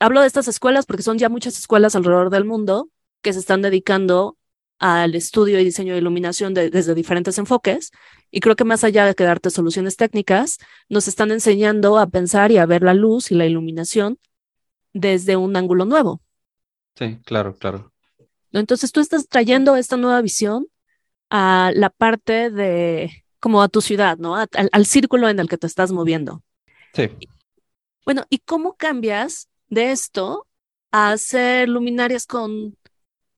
hablo 0.00 0.20
de 0.20 0.26
estas 0.26 0.48
escuelas 0.48 0.86
porque 0.86 1.02
son 1.02 1.18
ya 1.18 1.28
muchas 1.28 1.58
escuelas 1.58 1.96
alrededor 1.96 2.30
del 2.30 2.44
mundo 2.44 2.88
que 3.22 3.32
se 3.32 3.38
están 3.38 3.62
dedicando 3.62 4.36
al 4.78 5.14
estudio 5.14 5.58
y 5.58 5.64
diseño 5.64 5.94
de 5.94 6.00
iluminación 6.00 6.52
desde 6.52 6.94
diferentes 6.94 7.38
enfoques. 7.38 7.90
Y 8.30 8.40
creo 8.40 8.56
que 8.56 8.64
más 8.64 8.84
allá 8.84 9.06
de 9.06 9.14
que 9.14 9.24
darte 9.24 9.50
soluciones 9.50 9.96
técnicas, 9.96 10.58
nos 10.88 11.08
están 11.08 11.30
enseñando 11.30 11.98
a 11.98 12.08
pensar 12.08 12.50
y 12.50 12.58
a 12.58 12.66
ver 12.66 12.82
la 12.82 12.92
luz 12.92 13.30
y 13.30 13.34
la 13.34 13.46
iluminación 13.46 14.18
desde 14.92 15.36
un 15.36 15.56
ángulo 15.56 15.84
nuevo. 15.84 16.20
Sí, 16.96 17.18
claro, 17.24 17.54
claro. 17.54 17.92
Entonces 18.52 18.92
tú 18.92 19.00
estás 19.00 19.28
trayendo 19.28 19.76
esta 19.76 19.96
nueva 19.96 20.20
visión 20.20 20.66
a 21.30 21.72
la 21.74 21.90
parte 21.90 22.50
de, 22.50 23.23
como 23.44 23.60
a 23.60 23.68
tu 23.68 23.82
ciudad, 23.82 24.16
¿no? 24.16 24.36
al, 24.36 24.48
al 24.50 24.86
círculo 24.86 25.28
en 25.28 25.38
el 25.38 25.50
que 25.50 25.58
te 25.58 25.66
estás 25.66 25.92
moviendo. 25.92 26.42
Sí. 26.94 27.10
Bueno, 28.06 28.24
¿y 28.30 28.38
cómo 28.38 28.74
cambias 28.74 29.50
de 29.68 29.92
esto 29.92 30.46
a 30.90 31.10
hacer 31.12 31.68
luminarias 31.68 32.24
con 32.24 32.74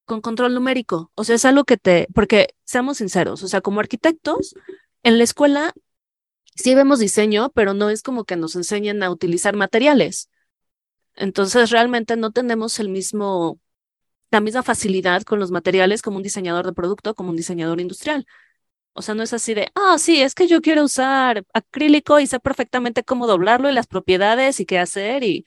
con 0.04 0.20
control 0.20 0.54
numérico. 0.54 1.10
O 1.16 1.24
sea, 1.24 1.34
es 1.34 1.44
algo 1.44 1.64
que 1.64 1.78
te, 1.78 2.06
porque 2.14 2.54
seamos 2.64 2.98
sinceros, 2.98 3.42
o 3.42 3.48
sea, 3.48 3.60
como 3.60 3.80
arquitectos, 3.80 4.54
en 5.02 5.18
la 5.18 5.24
escuela 5.24 5.74
sí 6.54 6.76
vemos 6.76 7.00
diseño, 7.00 7.50
pero 7.56 7.74
no 7.74 7.90
es 7.90 8.02
como 8.02 8.24
que 8.24 8.36
nos 8.36 8.54
enseñen 8.54 9.02
a 9.02 9.10
utilizar 9.10 9.56
materiales. 9.56 10.30
Entonces, 11.16 11.70
realmente 11.70 12.16
no 12.16 12.30
tenemos 12.30 12.78
el 12.78 12.88
mismo, 12.88 13.58
la 14.30 14.40
misma 14.40 14.62
facilidad 14.62 15.22
con 15.22 15.40
los 15.40 15.50
materiales 15.50 16.02
como 16.02 16.18
un 16.18 16.22
diseñador 16.22 16.66
de 16.66 16.72
producto, 16.72 17.16
como 17.16 17.30
un 17.30 17.36
diseñador 17.36 17.80
industrial. 17.80 18.26
O 18.96 19.02
sea, 19.02 19.14
no 19.14 19.22
es 19.22 19.32
así 19.34 19.54
de, 19.54 19.70
ah, 19.74 19.96
sí, 19.98 20.22
es 20.22 20.34
que 20.34 20.48
yo 20.48 20.62
quiero 20.62 20.84
usar 20.84 21.44
acrílico 21.52 22.18
y 22.18 22.26
sé 22.26 22.40
perfectamente 22.40 23.04
cómo 23.04 23.26
doblarlo 23.26 23.68
y 23.70 23.74
las 23.74 23.86
propiedades 23.86 24.58
y 24.60 24.66
qué 24.66 24.78
hacer. 24.78 25.22
Y, 25.22 25.44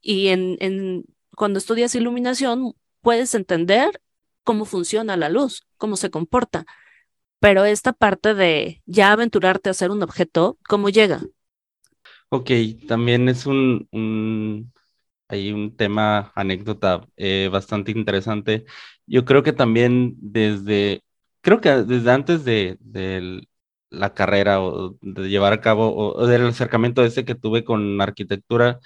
y 0.00 0.28
en, 0.28 0.56
en, 0.60 1.04
cuando 1.36 1.58
estudias 1.58 1.94
iluminación, 1.94 2.74
puedes 3.00 3.34
entender 3.34 4.02
cómo 4.44 4.64
funciona 4.64 5.16
la 5.16 5.28
luz, 5.28 5.66
cómo 5.76 5.96
se 5.96 6.10
comporta. 6.10 6.66
Pero 7.40 7.64
esta 7.64 7.92
parte 7.92 8.34
de 8.34 8.82
ya 8.86 9.12
aventurarte 9.12 9.70
a 9.70 9.72
hacer 9.72 9.90
un 9.90 10.02
objeto, 10.02 10.58
¿cómo 10.68 10.88
llega? 10.88 11.22
Ok, 12.28 12.50
también 12.88 13.28
es 13.28 13.46
un, 13.46 13.88
hay 15.28 15.52
un 15.52 15.76
tema, 15.76 16.32
anécdota 16.34 17.06
eh, 17.16 17.48
bastante 17.52 17.92
interesante. 17.92 18.64
Yo 19.06 19.24
creo 19.24 19.42
que 19.42 19.52
también 19.52 20.14
desde, 20.18 21.02
creo 21.40 21.60
que 21.60 21.70
desde 21.70 22.10
antes 22.10 22.44
de, 22.44 22.78
la 23.90 24.14
carrera 24.14 24.62
o 24.62 24.96
de 25.02 25.28
llevar 25.28 25.52
a 25.52 25.60
cabo 25.60 25.94
o, 26.14 26.26
del 26.26 26.46
acercamiento 26.46 27.04
ese 27.04 27.24
que 27.24 27.34
tuve 27.34 27.64
con 27.64 28.00
arquitectura, 28.00 28.80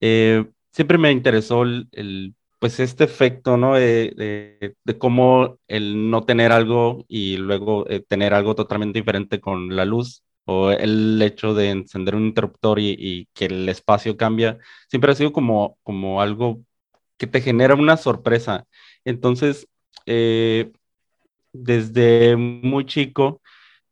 eh, 0.00 0.46
siempre 0.72 0.98
me 0.98 1.12
interesó 1.12 1.62
el 1.64 2.34
pues 2.62 2.78
este 2.78 3.02
efecto, 3.04 3.56
¿no? 3.56 3.74
De, 3.74 4.76
cómo 4.98 5.58
el 5.66 6.10
no 6.10 6.24
tener 6.24 6.52
algo 6.52 7.04
y 7.08 7.36
luego 7.36 7.88
eh, 7.90 8.00
tener 8.06 8.34
algo 8.34 8.54
totalmente 8.54 9.00
diferente 9.00 9.40
con 9.40 9.74
la 9.74 9.84
luz 9.84 10.22
o 10.44 10.70
el 10.70 11.20
hecho 11.22 11.54
de 11.54 11.70
encender 11.70 12.14
un 12.14 12.26
interruptor 12.26 12.78
y, 12.78 13.28
que 13.34 13.46
el 13.46 13.68
espacio 13.68 14.16
cambia, 14.16 14.58
siempre 14.88 15.10
ha 15.10 15.16
sido 15.16 15.32
como, 15.32 15.76
como 15.82 16.22
algo 16.22 16.62
que 17.16 17.26
te 17.26 17.40
genera 17.40 17.74
una 17.74 17.96
sorpresa. 17.96 18.66
Entonces, 19.04 19.68
eh, 20.06 20.70
desde 21.52 22.36
muy 22.36 22.86
chico, 22.86 23.42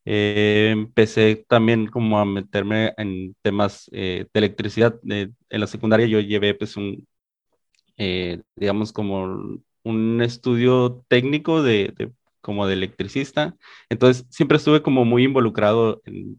eh, 0.04 0.70
empecé 0.72 1.44
también 1.48 1.86
como 1.88 2.18
a 2.18 2.24
meterme 2.24 2.92
en 2.96 3.34
temas 3.42 3.88
de 3.92 4.28
electricidad. 4.34 4.98
en 5.04 5.34
la 5.50 5.66
secundaria 5.66 6.06
yo 6.06 6.20
llevé 6.20 6.54
pues 6.54 6.76
un, 6.76 7.06
eh, 7.96 8.40
digamos, 8.56 8.92
como 8.92 9.60
un 9.84 10.22
estudio 10.22 11.04
técnico 11.08 11.62
de, 11.62 12.12
como 12.40 12.66
de 12.66 12.74
electricista. 12.74 13.56
Entonces, 13.90 14.26
siempre 14.30 14.56
estuve 14.56 14.82
como 14.82 15.04
muy 15.04 15.24
involucrado 15.24 16.00
en, 16.04 16.38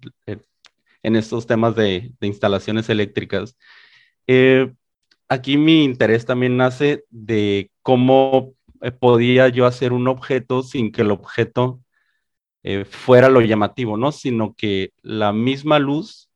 en 1.03 1.15
estos 1.15 1.47
temas 1.47 1.75
de, 1.75 2.13
de 2.19 2.27
instalaciones 2.27 2.89
eléctricas. 2.89 3.57
Eh, 4.27 4.73
aquí 5.27 5.57
mi 5.57 5.83
interés 5.83 6.25
también 6.25 6.57
nace 6.57 7.05
de 7.09 7.71
cómo 7.81 8.53
eh, 8.53 8.60
podía 8.99 9.47
yo 9.49 9.65
hacer 9.65 9.93
un 9.93 10.07
objeto 10.07 10.63
sin 10.63 10.91
que 10.91 11.01
el 11.03 11.11
objeto 11.11 11.81
fuera 12.89 13.29
lo 13.29 13.41
llamativo, 13.41 13.97
¿no? 13.97 14.11
Sino 14.11 14.53
que 14.55 14.91
la 15.01 15.33
misma 15.33 15.79
luz 15.79 16.31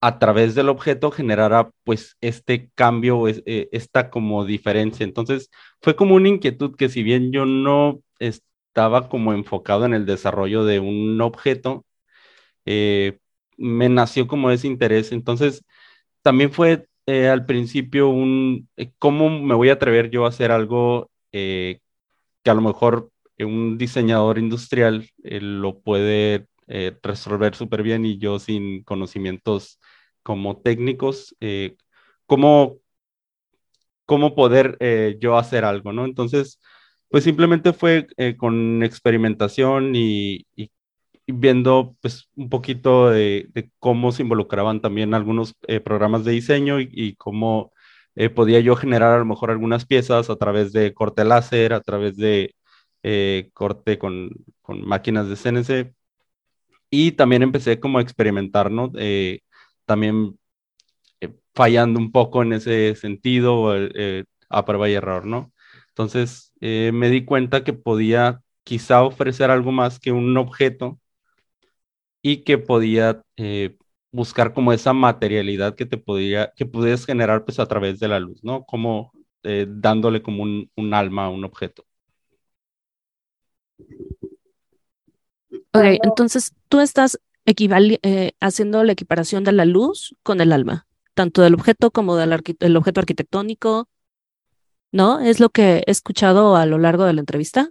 a 0.00 0.18
través 0.18 0.54
del 0.54 0.68
objeto 0.68 1.10
generara 1.10 1.70
pues 1.84 2.16
este 2.20 2.70
cambio, 2.74 3.28
eh, 3.28 3.68
esta 3.72 4.10
como 4.10 4.44
diferencia. 4.44 5.04
Entonces 5.04 5.50
fue 5.80 5.96
como 5.96 6.14
una 6.14 6.28
inquietud 6.28 6.74
que 6.76 6.88
si 6.88 7.02
bien 7.02 7.32
yo 7.32 7.44
no 7.46 8.00
estaba 8.18 9.08
como 9.08 9.32
enfocado 9.32 9.84
en 9.86 9.94
el 9.94 10.06
desarrollo 10.06 10.64
de 10.64 10.80
un 10.80 11.20
objeto, 11.20 11.84
eh, 12.66 13.18
me 13.56 13.88
nació 13.88 14.26
como 14.26 14.50
ese 14.50 14.66
interés. 14.68 15.12
Entonces 15.12 15.64
también 16.22 16.52
fue 16.52 16.86
eh, 17.06 17.28
al 17.28 17.46
principio 17.46 18.08
un, 18.08 18.68
¿cómo 18.98 19.30
me 19.30 19.54
voy 19.54 19.70
a 19.70 19.74
atrever 19.74 20.10
yo 20.10 20.24
a 20.26 20.28
hacer 20.30 20.52
algo 20.52 21.09
que 21.32 21.80
a 22.44 22.54
lo 22.54 22.60
mejor 22.60 23.10
un 23.38 23.78
diseñador 23.78 24.38
industrial 24.38 25.08
lo 25.22 25.80
puede 25.80 26.46
resolver 27.02 27.54
súper 27.54 27.82
bien 27.82 28.04
y 28.06 28.18
yo 28.18 28.38
sin 28.38 28.84
conocimientos 28.84 29.80
como 30.22 30.60
técnicos, 30.60 31.36
eh, 31.40 31.76
cómo, 32.26 32.78
cómo 34.06 34.34
poder 34.34 34.76
eh, 34.80 35.16
yo 35.20 35.36
hacer 35.38 35.64
algo, 35.64 35.92
¿no? 35.92 36.04
Entonces, 36.04 36.60
pues 37.08 37.24
simplemente 37.24 37.72
fue 37.72 38.06
eh, 38.16 38.36
con 38.36 38.82
experimentación 38.82 39.92
y, 39.96 40.46
viendo 41.26 41.96
pues 42.00 42.28
un 42.36 42.48
poquito 42.50 43.10
de, 43.10 43.48
cómo 43.78 44.12
se 44.12 44.22
involucraban 44.22 44.80
también 44.80 45.14
algunos 45.14 45.54
programas 45.84 46.24
de 46.24 46.32
diseño 46.32 46.80
y, 46.80 47.14
cómo 47.16 47.72
podía 48.28 48.60
yo 48.60 48.76
generar 48.76 49.14
a 49.14 49.18
lo 49.18 49.24
mejor 49.24 49.50
algunas 49.50 49.86
piezas 49.86 50.28
a 50.30 50.36
través 50.36 50.72
de 50.72 50.92
corte 50.92 51.24
láser, 51.24 51.72
a 51.72 51.80
través 51.80 52.16
de 52.16 52.54
corte 53.54 53.98
con, 53.98 54.30
con, 54.62 54.86
máquinas 54.86 55.28
de 55.28 55.36
CNC. 55.36 55.94
Y 56.90 57.12
también 57.12 57.42
empecé 57.42 57.80
como 57.80 57.98
a 57.98 58.02
experimentar, 58.02 58.70
¿no? 58.70 58.92
también 59.90 60.38
eh, 61.20 61.34
fallando 61.54 61.98
un 62.00 62.12
poco 62.12 62.42
en 62.42 62.52
ese 62.54 62.94
sentido, 62.96 63.76
eh, 63.76 64.24
a 64.48 64.64
prueba 64.64 64.88
y 64.88 64.94
error, 64.94 65.26
¿no? 65.26 65.52
Entonces 65.88 66.52
eh, 66.60 66.92
me 66.94 67.10
di 67.10 67.24
cuenta 67.24 67.64
que 67.64 67.72
podía 67.72 68.40
quizá 68.64 69.02
ofrecer 69.02 69.50
algo 69.50 69.72
más 69.72 69.98
que 70.00 70.12
un 70.12 70.36
objeto 70.36 71.00
y 72.22 72.44
que 72.44 72.58
podía 72.58 73.22
buscar 74.12 74.52
como 74.52 74.72
esa 74.72 74.92
materialidad 74.92 75.74
que 75.74 75.86
te 75.86 75.96
podía, 75.96 76.52
que 76.56 76.66
pudieras 76.66 77.06
generar 77.06 77.44
pues 77.44 77.58
a 77.58 77.66
través 77.66 78.00
de 78.00 78.08
la 78.08 78.20
luz, 78.20 78.42
¿no? 78.42 78.64
Como 78.64 79.12
dándole 79.42 80.22
como 80.22 80.42
un, 80.42 80.70
un, 80.76 80.94
alma 80.94 81.24
a 81.24 81.28
un 81.30 81.44
objeto. 81.44 81.84
Ok, 85.72 85.84
entonces 86.02 86.52
tú 86.68 86.80
estás 86.80 87.18
eh, 87.46 88.32
haciendo 88.40 88.84
la 88.84 88.92
equiparación 88.92 89.44
de 89.44 89.52
la 89.52 89.64
luz 89.64 90.14
con 90.22 90.40
el 90.40 90.52
alma, 90.52 90.86
tanto 91.14 91.42
del 91.42 91.54
objeto 91.54 91.90
como 91.90 92.16
del 92.16 92.32
objeto 92.32 93.00
arquitectónico, 93.00 93.88
¿no? 94.92 95.20
Es 95.20 95.40
lo 95.40 95.50
que 95.50 95.82
he 95.86 95.90
escuchado 95.90 96.56
a 96.56 96.66
lo 96.66 96.78
largo 96.78 97.04
de 97.04 97.14
la 97.14 97.20
entrevista. 97.20 97.70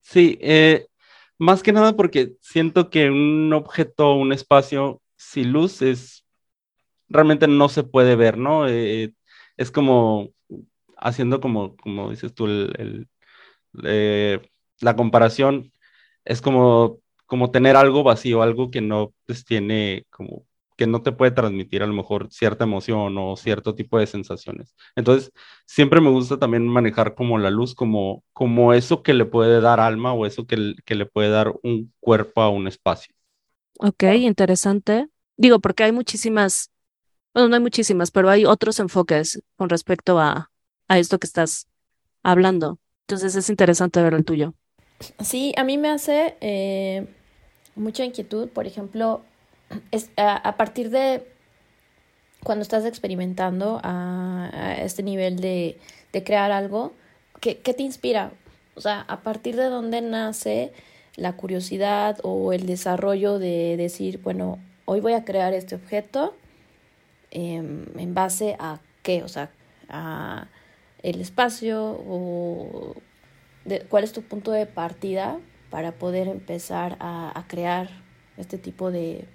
Sí, 0.00 0.38
eh, 0.40 0.88
más 1.42 1.62
que 1.62 1.72
nada 1.72 1.96
porque 1.96 2.34
siento 2.40 2.88
que 2.90 3.10
un 3.10 3.52
objeto, 3.52 4.14
un 4.14 4.32
espacio 4.32 5.02
sin 5.16 5.52
luz 5.52 5.82
es 5.82 6.24
realmente 7.08 7.48
no 7.48 7.68
se 7.68 7.82
puede 7.84 8.16
ver, 8.16 8.38
¿no? 8.38 8.68
Eh, 8.68 9.14
es 9.56 9.70
como 9.72 10.30
haciendo 10.96 11.40
como, 11.40 11.76
como 11.76 12.10
dices 12.10 12.34
tú, 12.34 12.46
la 14.80 14.96
comparación, 14.96 15.72
es 16.24 16.40
como 16.40 17.00
como 17.26 17.50
tener 17.50 17.76
algo 17.76 18.02
vacío, 18.04 18.42
algo 18.42 18.70
que 18.70 18.82
no 18.82 19.14
pues, 19.26 19.44
tiene 19.44 20.04
como 20.10 20.44
que 20.76 20.86
no 20.86 21.02
te 21.02 21.12
puede 21.12 21.32
transmitir 21.32 21.82
a 21.82 21.86
lo 21.86 21.92
mejor 21.94 22.28
cierta 22.32 22.64
emoción 22.64 23.16
o 23.18 23.36
cierto 23.36 23.74
tipo 23.74 23.98
de 23.98 24.06
sensaciones. 24.06 24.74
Entonces, 24.96 25.32
siempre 25.66 26.00
me 26.00 26.10
gusta 26.10 26.38
también 26.38 26.66
manejar 26.68 27.14
como 27.14 27.38
la 27.38 27.50
luz, 27.50 27.74
como, 27.74 28.24
como 28.32 28.72
eso 28.74 29.02
que 29.02 29.14
le 29.14 29.24
puede 29.26 29.60
dar 29.60 29.80
alma 29.80 30.12
o 30.14 30.26
eso 30.26 30.46
que, 30.46 30.74
que 30.84 30.94
le 30.94 31.06
puede 31.06 31.30
dar 31.30 31.52
un 31.62 31.92
cuerpo 32.00 32.42
a 32.42 32.50
un 32.50 32.66
espacio. 32.68 33.14
Ok, 33.78 34.04
interesante. 34.20 35.08
Digo, 35.36 35.60
porque 35.60 35.84
hay 35.84 35.92
muchísimas 35.92 36.70
Bueno, 37.34 37.48
no 37.50 37.56
hay 37.56 37.62
muchísimas, 37.62 38.10
pero 38.10 38.30
hay 38.30 38.46
otros 38.46 38.80
enfoques 38.80 39.42
con 39.56 39.68
respecto 39.70 40.18
a, 40.20 40.50
a 40.88 40.98
esto 40.98 41.18
que 41.20 41.26
estás 41.28 41.68
hablando. 42.24 42.80
Entonces 43.08 43.36
es 43.36 43.50
interesante 43.50 44.02
ver 44.02 44.14
el 44.14 44.24
tuyo. 44.24 44.54
Sí, 45.20 45.52
a 45.56 45.64
mí 45.64 45.78
me 45.78 45.88
hace 45.90 46.36
eh, 46.40 47.06
mucha 47.76 48.04
inquietud, 48.04 48.48
por 48.50 48.66
ejemplo, 48.66 49.22
es, 49.90 50.10
a, 50.16 50.56
partir 50.56 50.90
de 50.90 51.24
cuando 52.42 52.62
estás 52.62 52.84
experimentando 52.84 53.80
a, 53.82 54.76
este 54.78 55.02
nivel 55.02 55.40
de, 55.40 55.78
de 56.12 56.24
crear 56.24 56.52
algo, 56.52 56.92
¿qué, 57.40 57.58
¿qué, 57.58 57.74
te 57.74 57.82
inspira? 57.82 58.32
O 58.74 58.80
sea, 58.80 59.04
a 59.08 59.20
partir 59.22 59.56
de 59.56 59.64
dónde 59.64 60.00
nace 60.00 60.72
la 61.16 61.34
curiosidad 61.34 62.18
o 62.22 62.52
el 62.52 62.66
desarrollo 62.66 63.38
de 63.38 63.76
decir, 63.76 64.20
bueno, 64.22 64.58
hoy 64.84 65.00
voy 65.00 65.12
a 65.12 65.24
crear 65.24 65.52
este 65.52 65.74
objeto 65.74 66.34
em, 67.30 67.86
en 67.98 68.14
base 68.14 68.56
a 68.58 68.80
qué, 69.02 69.22
o 69.22 69.28
sea, 69.28 69.50
a 69.88 70.48
el 71.02 71.20
espacio 71.20 72.00
o 72.08 72.94
cuál 73.88 74.04
es 74.04 74.12
tu 74.12 74.22
punto 74.22 74.52
de 74.52 74.66
partida 74.66 75.38
para 75.70 75.92
poder 75.92 76.28
empezar 76.28 76.96
a, 77.00 77.44
crear 77.48 77.88
este 78.36 78.58
tipo 78.58 78.90
de, 78.90 79.26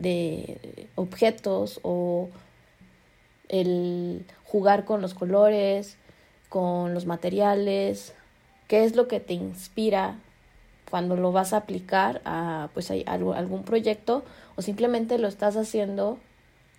de 0.00 0.88
objetos 0.96 1.80
o 1.82 2.28
el 3.48 4.24
jugar 4.44 4.84
con 4.84 5.00
los 5.00 5.14
colores, 5.14 5.96
con 6.48 6.94
los 6.94 7.06
materiales, 7.06 8.14
qué 8.68 8.84
es 8.84 8.96
lo 8.96 9.08
que 9.08 9.20
te 9.20 9.34
inspira 9.34 10.18
cuando 10.90 11.16
lo 11.16 11.32
vas 11.32 11.52
a 11.52 11.58
aplicar 11.58 12.20
a 12.24 12.68
pues 12.74 12.90
algún 13.06 13.62
proyecto 13.64 14.24
o 14.56 14.62
simplemente 14.62 15.18
lo 15.18 15.28
estás 15.28 15.56
haciendo 15.56 16.18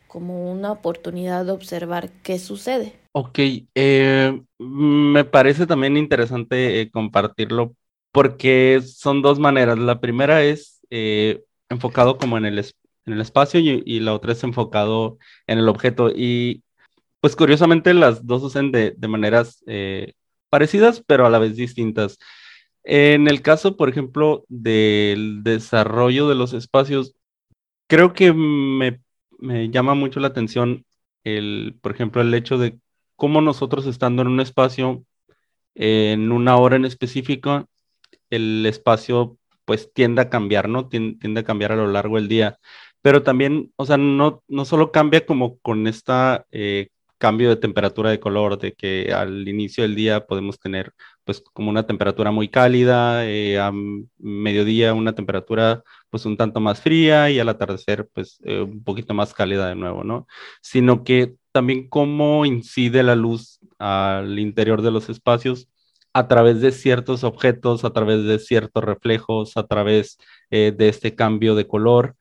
como 0.07 0.51
una 0.51 0.73
oportunidad 0.73 1.45
de 1.45 1.53
observar 1.53 2.09
qué 2.23 2.37
sucede. 2.37 2.93
Ok, 3.13 3.39
eh, 3.75 4.41
me 4.59 5.23
parece 5.23 5.65
también 5.65 5.95
interesante 5.95 6.81
eh, 6.81 6.91
compartirlo 6.91 7.73
porque 8.11 8.81
son 8.85 9.21
dos 9.21 9.39
maneras. 9.39 9.79
La 9.79 10.01
primera 10.01 10.43
es 10.43 10.81
eh, 10.89 11.43
enfocado 11.69 12.17
como 12.17 12.37
en 12.37 12.45
el, 12.45 12.59
en 13.05 13.13
el 13.13 13.21
espacio 13.21 13.59
y, 13.59 13.99
la 13.99 14.13
otra 14.13 14.33
es 14.33 14.43
enfocado 14.43 15.17
en 15.47 15.59
el 15.59 15.69
objeto. 15.69 16.09
Y 16.09 16.63
pues 17.19 17.35
curiosamente 17.35 17.93
las 17.93 18.25
dos 18.25 18.43
usan 18.43 18.71
de, 18.71 18.93
de 18.97 19.07
maneras 19.07 19.63
parecidas, 20.49 21.03
pero 21.05 21.25
a 21.25 21.29
la 21.29 21.39
vez 21.39 21.55
distintas. 21.55 22.17
En 22.83 23.27
el 23.27 23.41
caso, 23.41 23.77
por 23.77 23.89
ejemplo, 23.89 24.45
del 24.49 25.43
desarrollo 25.43 26.27
de 26.29 26.35
los 26.35 26.53
espacios, 26.53 27.15
creo 27.87 28.13
que 28.13 28.33
me 28.33 29.01
me 29.41 29.69
llama 29.69 29.95
mucho 29.95 30.19
la 30.21 30.29
atención 30.29 30.85
el, 31.23 31.77
por 31.81 31.91
ejemplo, 31.93 32.21
el 32.21 32.33
hecho 32.33 32.57
de 32.57 32.79
cómo 33.15 33.41
nosotros 33.41 33.85
estando 33.87 34.21
en 34.21 34.29
un 34.29 34.39
espacio, 34.39 35.03
en 35.75 36.31
una 36.31 36.57
hora 36.57 36.77
en 36.77 36.85
específico, 36.85 37.67
el 38.29 38.65
espacio 38.65 39.37
pues 39.65 39.91
tiende 39.93 40.21
a 40.21 40.29
cambiar, 40.29 40.69
¿no? 40.69 40.87
Tiende, 40.89 41.39
a 41.39 41.43
cambiar 41.43 41.73
a 41.73 41.75
lo 41.75 41.87
largo 41.87 42.15
del 42.17 42.27
día. 42.27 42.57
Pero 43.01 43.23
también, 43.23 43.71
o 43.75 43.85
sea, 43.85 43.97
no, 43.97 44.43
no 44.47 44.65
solo 44.65 44.91
cambia 44.91 45.25
como 45.25 45.57
con 45.59 45.87
esta 45.87 46.45
eh, 46.51 46.89
cambio 47.21 47.49
de 47.49 47.55
temperatura 47.55 48.09
de 48.09 48.19
color, 48.19 48.57
de 48.59 48.73
que 48.73 49.13
al 49.13 49.47
inicio 49.47 49.83
del 49.83 49.95
día 49.95 50.25
podemos 50.25 50.59
tener 50.59 50.93
pues 51.23 51.41
como 51.53 51.69
una 51.69 51.85
temperatura 51.85 52.31
muy 52.31 52.49
cálida, 52.49 53.27
eh, 53.27 53.59
a 53.59 53.71
mediodía 54.17 54.93
una 54.95 55.13
temperatura 55.13 55.83
pues 56.09 56.25
un 56.25 56.35
tanto 56.35 56.59
más 56.59 56.81
fría 56.81 57.29
y 57.29 57.39
al 57.39 57.49
atardecer 57.49 58.09
pues 58.13 58.39
eh, 58.43 58.61
un 58.61 58.83
poquito 58.83 59.13
más 59.13 59.33
cálida 59.35 59.69
de 59.69 59.75
nuevo, 59.75 60.03
¿no? 60.03 60.27
Sino 60.61 61.03
que 61.03 61.35
también 61.51 61.87
cómo 61.89 62.45
incide 62.45 63.03
la 63.03 63.15
luz 63.15 63.59
al 63.77 64.39
interior 64.39 64.81
de 64.81 64.91
los 64.91 65.09
espacios 65.09 65.69
a 66.13 66.27
través 66.27 66.61
de 66.61 66.71
ciertos 66.71 67.23
objetos, 67.23 67.85
a 67.85 67.93
través 67.93 68.25
de 68.25 68.39
ciertos 68.39 68.83
reflejos, 68.83 69.57
a 69.57 69.67
través 69.67 70.17
eh, 70.49 70.73
de 70.75 70.89
este 70.89 71.15
cambio 71.15 71.55
de 71.55 71.67
color. 71.67 72.15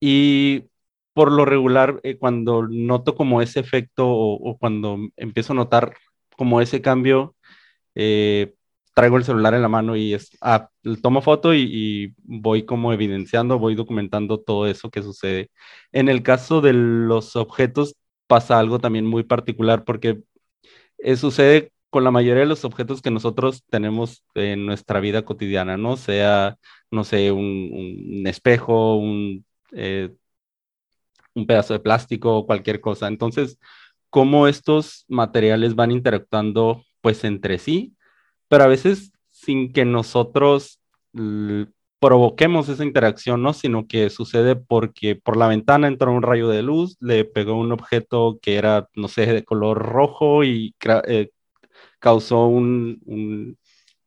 Y 0.00 0.64
por 1.12 1.32
lo 1.32 1.44
regular, 1.44 2.00
eh, 2.02 2.18
cuando 2.18 2.66
noto 2.68 3.14
como 3.14 3.42
ese 3.42 3.60
efecto 3.60 4.08
o, 4.08 4.58
cuando 4.58 4.98
empiezo 5.16 5.52
a 5.52 5.56
notar 5.56 5.96
como 6.36 6.60
ese 6.60 6.82
cambio, 6.82 7.36
eh, 7.94 8.54
traigo 8.94 9.16
el 9.16 9.24
celular 9.24 9.54
en 9.54 9.62
la 9.62 9.68
mano 9.68 9.96
y 9.96 10.14
es, 10.14 10.36
ah, 10.40 10.68
tomo 11.02 11.22
foto 11.22 11.54
y, 11.54 12.14
voy 12.18 12.64
como 12.64 12.92
evidenciando, 12.92 13.58
voy 13.58 13.74
documentando 13.74 14.40
todo 14.40 14.66
eso 14.66 14.90
que 14.90 15.02
sucede. 15.02 15.50
En 15.92 16.08
el 16.08 16.22
caso 16.22 16.60
de 16.60 16.72
los 16.74 17.36
objetos 17.36 17.96
pasa 18.26 18.58
algo 18.58 18.78
también 18.78 19.06
muy 19.06 19.24
particular 19.24 19.84
porque 19.84 20.20
eh, 20.98 21.16
sucede 21.16 21.72
con 21.90 22.04
la 22.04 22.10
mayoría 22.10 22.42
de 22.42 22.48
los 22.48 22.64
objetos 22.64 23.02
que 23.02 23.10
nosotros 23.10 23.64
tenemos 23.70 24.24
en 24.34 24.66
nuestra 24.66 25.00
vida 25.00 25.24
cotidiana, 25.24 25.76
¿no? 25.76 25.96
Sea, 25.96 26.56
no 26.90 27.04
sé, 27.04 27.32
un, 27.32 28.22
espejo, 28.26 28.96
un 28.96 29.44
un 29.72 31.46
pedazo 31.46 31.74
de 31.74 31.80
plástico 31.80 32.36
o 32.36 32.46
cualquier 32.46 32.80
cosa. 32.80 33.08
Entonces, 33.08 33.58
cómo 34.10 34.48
estos 34.48 35.04
materiales 35.08 35.74
van 35.74 35.90
interactuando 35.92 36.84
pues 37.00 37.24
entre 37.24 37.58
sí, 37.58 37.94
pero 38.48 38.64
a 38.64 38.68
veces 38.68 39.12
sin 39.30 39.72
que 39.72 39.84
nosotros 39.84 40.80
provoquemos 41.98 42.68
esa 42.68 42.84
interacción, 42.84 43.42
¿no? 43.42 43.52
Sino 43.52 43.86
que 43.86 44.10
sucede 44.10 44.56
porque 44.56 45.16
por 45.16 45.36
la 45.36 45.48
ventana 45.48 45.86
entró 45.88 46.12
un 46.12 46.22
rayo 46.22 46.48
de 46.48 46.62
luz, 46.62 46.96
le 47.00 47.24
pegó 47.24 47.54
un 47.54 47.72
objeto 47.72 48.38
que 48.42 48.56
era, 48.56 48.88
no 48.94 49.08
sé, 49.08 49.26
de 49.26 49.44
color 49.44 49.78
rojo 49.78 50.44
y 50.44 50.74
eh, 51.06 51.30
causó 52.00 52.46
un, 52.46 53.56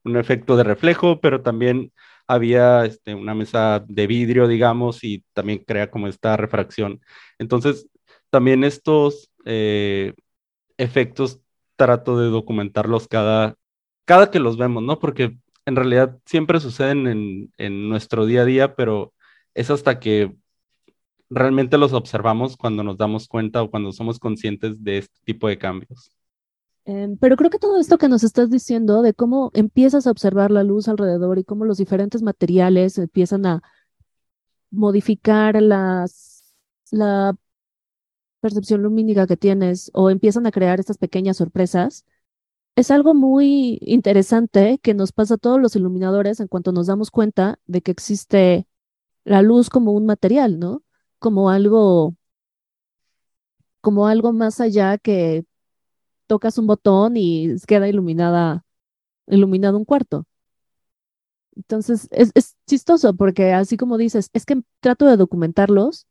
un 0.03 0.17
efecto 0.17 0.57
de 0.57 0.63
reflejo, 0.63 1.19
pero 1.21 1.41
también 1.41 1.91
había 2.27 2.85
este, 2.85 3.15
una 3.15 3.33
mesa 3.35 3.83
de 3.87 4.07
vidrio, 4.07 4.47
digamos, 4.47 5.03
y 5.03 5.23
también 5.33 5.63
crea 5.65 5.89
como 5.91 6.07
esta 6.07 6.37
refracción. 6.37 7.01
Entonces, 7.39 7.87
también 8.29 8.63
estos 8.63 9.31
eh, 9.45 10.13
efectos 10.77 11.41
trato 11.75 12.19
de 12.19 12.29
documentarlos 12.29 13.07
cada, 13.07 13.55
cada 14.05 14.31
que 14.31 14.39
los 14.39 14.57
vemos, 14.57 14.83
¿no? 14.83 14.99
Porque 14.99 15.37
en 15.65 15.75
realidad 15.75 16.19
siempre 16.25 16.59
suceden 16.59 17.07
en, 17.07 17.53
en 17.57 17.89
nuestro 17.89 18.25
día 18.25 18.41
a 18.43 18.45
día, 18.45 18.75
pero 18.75 19.13
es 19.53 19.69
hasta 19.69 19.99
que 19.99 20.35
realmente 21.29 21.77
los 21.77 21.93
observamos 21.93 22.57
cuando 22.57 22.83
nos 22.83 22.97
damos 22.97 23.27
cuenta 23.27 23.61
o 23.63 23.69
cuando 23.71 23.91
somos 23.91 24.19
conscientes 24.19 24.83
de 24.83 24.99
este 24.99 25.19
tipo 25.25 25.47
de 25.47 25.57
cambios. 25.57 26.11
Em, 26.85 27.17
pero 27.17 27.37
creo 27.37 27.49
que 27.49 27.59
todo 27.59 27.79
esto 27.79 27.97
que 27.97 28.09
nos 28.09 28.23
estás 28.23 28.49
diciendo 28.49 29.01
de 29.01 29.13
cómo 29.13 29.51
empiezas 29.53 30.05
a 30.05 30.11
observar 30.11 30.51
la 30.51 30.63
luz 30.63 30.87
alrededor 30.89 31.39
y 31.39 31.45
cómo 31.45 31.65
los 31.65 31.77
diferentes 31.77 32.21
materiales 32.21 32.97
empiezan 32.97 33.45
a 33.45 33.61
modificar 34.71 35.61
la 35.61 36.05
percepción 38.43 38.83
lumínica 38.83 39.25
que 39.27 39.37
tienes 39.37 39.89
o 39.93 40.09
empiezan 40.09 40.45
a 40.45 40.51
crear 40.51 40.79
estas 40.79 40.97
pequeñas 40.97 41.37
sorpresas, 41.37 42.05
es 42.75 42.91
algo 42.91 43.13
muy 43.15 43.79
interesante 43.81 44.79
que 44.83 44.93
nos 44.93 45.13
pasa 45.13 45.35
a 45.35 45.37
todos 45.37 45.61
los 45.61 45.75
iluminadores 45.75 46.39
en 46.39 46.47
cuanto 46.47 46.71
nos 46.73 46.87
damos 46.87 47.11
cuenta 47.11 47.59
de 47.67 47.81
que 47.81 47.91
existe 47.91 48.67
la 49.25 49.41
luz 49.43 49.69
como 49.69 49.93
un 49.93 50.05
material, 50.07 50.59
¿no? 50.59 50.83
Como 51.19 51.49
algo, 51.51 52.15
como 53.81 54.07
algo 54.07 54.33
más 54.33 54.59
allá 54.59 54.97
que 54.97 55.45
tocas 56.27 56.57
un 56.57 56.67
botón 56.67 57.17
y 57.17 57.55
queda 57.67 57.87
iluminada, 57.89 58.65
iluminado 59.27 59.77
un 59.77 59.85
cuarto. 59.85 60.25
Entonces, 61.55 62.07
es, 62.11 62.31
es 62.35 62.55
chistoso 62.67 63.15
porque 63.15 63.53
así 63.53 63.77
como 63.77 63.97
dices, 63.97 64.29
es 64.33 64.45
que 64.45 64.61
trato 64.79 65.05
de 65.07 65.17
documentarlos. 65.17 66.07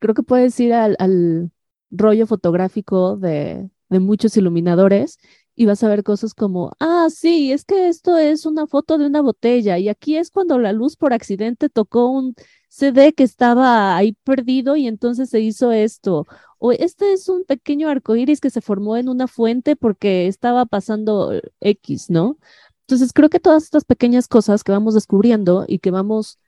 Creo 0.00 0.14
que 0.14 0.22
puedes 0.22 0.58
ir 0.60 0.74
al, 0.74 0.96
al 0.98 1.50
rollo 1.90 2.26
fotográfico 2.26 3.16
de, 3.16 3.70
de 3.90 4.00
muchos 4.00 4.36
iluminadores 4.36 5.18
y 5.54 5.66
vas 5.66 5.82
a 5.84 5.88
ver 5.88 6.02
cosas 6.02 6.34
como, 6.34 6.72
ah, 6.80 7.08
sí, 7.10 7.52
es 7.52 7.64
que 7.64 7.88
esto 7.88 8.16
es 8.18 8.46
una 8.46 8.66
foto 8.66 8.98
de 8.98 9.06
una 9.06 9.20
botella 9.20 9.78
y 9.78 9.88
aquí 9.88 10.16
es 10.16 10.30
cuando 10.30 10.58
la 10.58 10.72
luz 10.72 10.96
por 10.96 11.12
accidente 11.12 11.68
tocó 11.68 12.08
un 12.08 12.34
CD 12.68 13.12
que 13.12 13.22
estaba 13.24 13.96
ahí 13.96 14.14
perdido 14.24 14.76
y 14.76 14.86
entonces 14.88 15.28
se 15.30 15.40
hizo 15.40 15.72
esto. 15.72 16.26
O 16.58 16.72
este 16.72 17.12
es 17.12 17.28
un 17.28 17.44
pequeño 17.44 17.88
arcoíris 17.88 18.40
que 18.40 18.50
se 18.50 18.60
formó 18.62 18.96
en 18.96 19.08
una 19.08 19.26
fuente 19.28 19.76
porque 19.76 20.26
estaba 20.26 20.64
pasando 20.66 21.32
X, 21.60 22.08
¿no? 22.10 22.38
Entonces 22.82 23.12
creo 23.12 23.28
que 23.28 23.40
todas 23.40 23.64
estas 23.64 23.84
pequeñas 23.84 24.28
cosas 24.28 24.64
que 24.64 24.72
vamos 24.72 24.94
descubriendo 24.94 25.64
y 25.68 25.80
que 25.80 25.90
vamos 25.90 26.38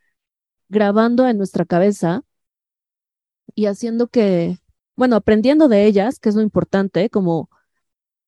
grabando 0.69 1.27
en 1.29 1.39
nuestra 1.39 1.65
cabeza 1.65 2.25
y 3.55 3.67
haciendo 3.67 4.09
que, 4.09 4.59
bueno, 4.97 5.17
aprendiendo 5.17 5.69
de 5.69 5.87
ellas, 5.87 6.19
que 6.19 6.29
es 6.29 6.35
lo 6.35 6.43
importante, 6.43 7.11
como 7.11 7.51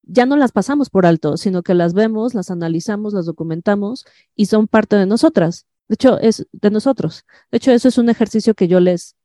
ya 0.06 0.26
no 0.26 0.36
las 0.36 0.52
pasamos 0.52 0.90
por 0.90 1.06
alto, 1.06 1.36
sino 1.36 1.62
que 1.62 1.74
las 1.74 1.94
vemos, 1.94 2.34
las 2.34 2.50
analizamos, 2.50 3.12
las 3.12 3.26
documentamos 3.26 4.06
y 4.34 4.46
son 4.46 4.68
parte 4.68 4.96
de 4.96 5.06
nosotras. 5.06 5.66
De 5.88 5.94
hecho, 5.94 6.18
es 6.20 6.46
de 6.52 6.70
nosotros. 6.70 7.24
De 7.50 7.58
hecho, 7.58 7.72
eso 7.72 7.88
es 7.88 7.98
un 7.98 8.08
ejercicio 8.08 8.54
que 8.54 8.68
yo 8.68 8.80
les, 8.80 9.16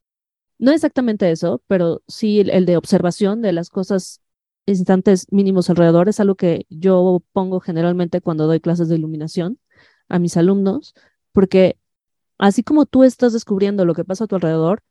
No 0.59 0.71
exactamente 0.71 1.31
eso, 1.31 1.63
pero 1.67 2.03
sí 2.07 2.41
el, 2.41 2.65
de 2.65 2.77
observación 2.77 3.41
de 3.41 3.53
las 3.53 3.69
cosas 3.69 4.21
instantes 4.67 5.27
mínimos 5.31 5.69
alrededor 5.69 6.09
es 6.09 6.19
algo 6.19 6.35
que 6.35 6.65
yo 6.69 7.23
pongo 7.33 7.59
generalmente 7.61 8.21
cuando 8.21 8.47
doy 8.47 8.59
clases 8.61 8.89
de 8.89 8.95
iluminación 8.95 9.59
a 10.09 10.19
mis 10.19 10.37
alumnos, 10.37 10.93
porque 11.31 11.77
así 12.37 12.63
como 12.63 12.85
tú 12.85 13.03
estás 13.03 13.33
descubriendo 13.33 13.85
lo 13.85 13.95
que 13.95 14.05
pasa 14.05 14.25
a 14.25 14.27
tu 14.27 14.35
alrededor, 14.35 14.83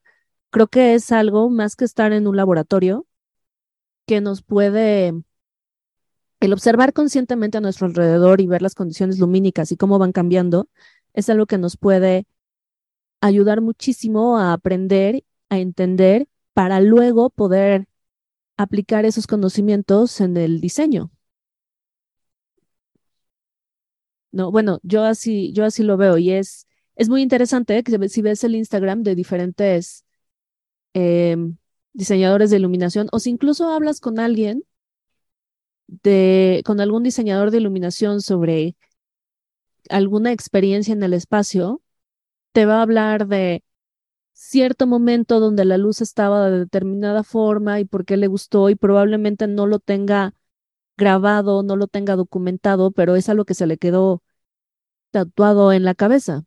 creo 0.51 0.69
que 0.69 0.95
es 0.95 1.13
algo 1.13 1.51
más 1.51 1.77
que 1.77 1.85
estar 1.85 2.13
en 2.13 2.27
un 2.27 2.37
laboratorio 2.37 3.07
que 4.07 4.21
nos 4.21 4.43
puede 4.43 5.15
el 6.41 6.53
observar 6.53 6.93
conscientemente 6.93 7.59
a 7.59 7.61
nuestro 7.61 7.87
alrededor 7.87 8.41
y 8.41 8.47
ver 8.47 8.63
las 8.63 8.75
condiciones 8.75 9.19
lumínicas 9.19 9.73
y 9.73 9.77
cómo 9.77 9.99
van 9.99 10.13
cambiando 10.13 10.69
es 11.13 11.29
algo 11.29 11.47
que 11.47 11.59
nos 11.59 11.77
puede 11.77 12.27
ayudar 13.21 13.61
muchísimo 13.61 14.39
a 14.39 14.53
aprender, 14.55 15.25
a 15.51 15.59
entender, 15.59 16.29
para 16.55 16.81
luego 16.81 17.31
poder 17.31 17.87
aplicar 18.57 19.05
esos 19.05 19.27
conocimientos 19.27 20.21
en 20.21 20.37
el 20.37 20.61
diseño. 20.61 21.11
No, 24.33 24.53
bueno, 24.53 24.79
yo 24.83 25.03
así, 25.05 25.53
yo 25.53 25.65
así 25.65 25.83
lo 25.83 25.97
veo 25.97 26.17
y 26.19 26.31
es, 26.31 26.67
es 26.95 27.09
muy 27.09 27.23
interesante 27.23 27.83
que 27.83 28.09
si 28.09 28.23
ves 28.23 28.45
el 28.45 28.55
Instagram 28.55 29.03
de 29.03 29.15
diferentes 29.15 30.05
em, 30.95 31.57
diseñadores 31.93 32.51
de 32.51 32.59
iluminación 32.59 33.09
o 33.13 33.19
si 33.19 33.31
incluso 33.31 33.69
hablas 33.73 34.01
con 34.01 34.21
alguien 34.21 34.65
de, 35.91 36.63
con 36.65 36.81
algún 36.81 37.03
diseñador 37.03 37.51
de 37.51 37.59
iluminación 37.59 38.21
sobre 38.23 38.77
alguna 39.91 40.33
experiencia 40.33 40.93
en 40.93 41.03
el 41.03 41.15
espacio, 41.15 41.83
te 42.53 42.67
va 42.67 42.79
a 42.79 42.83
hablar 42.83 43.27
de 43.29 43.65
cierto 44.33 44.87
momento 44.87 45.41
donde 45.41 45.65
la 45.65 45.79
luz 45.79 46.01
estaba 46.01 46.51
de 46.51 46.61
determinada 46.61 47.25
forma 47.25 47.81
y 47.81 47.85
por 47.85 48.05
qué 48.05 48.17
le 48.17 48.29
gustó 48.29 48.71
y 48.71 48.77
probablemente 48.77 49.47
no 49.49 49.67
lo 49.67 49.81
tenga 49.81 50.35
grabado, 50.97 51.63
no 51.63 51.77
lo 51.77 51.89
tenga 51.89 52.17
documentado, 52.17 52.93
pero 52.93 53.17
es 53.17 53.29
algo 53.29 53.45
que 53.45 53.55
se 53.55 53.67
le 53.67 53.79
quedó 53.79 54.23
tatuado 55.11 55.73
en 55.73 55.85
la 55.85 55.95
cabeza 55.95 56.45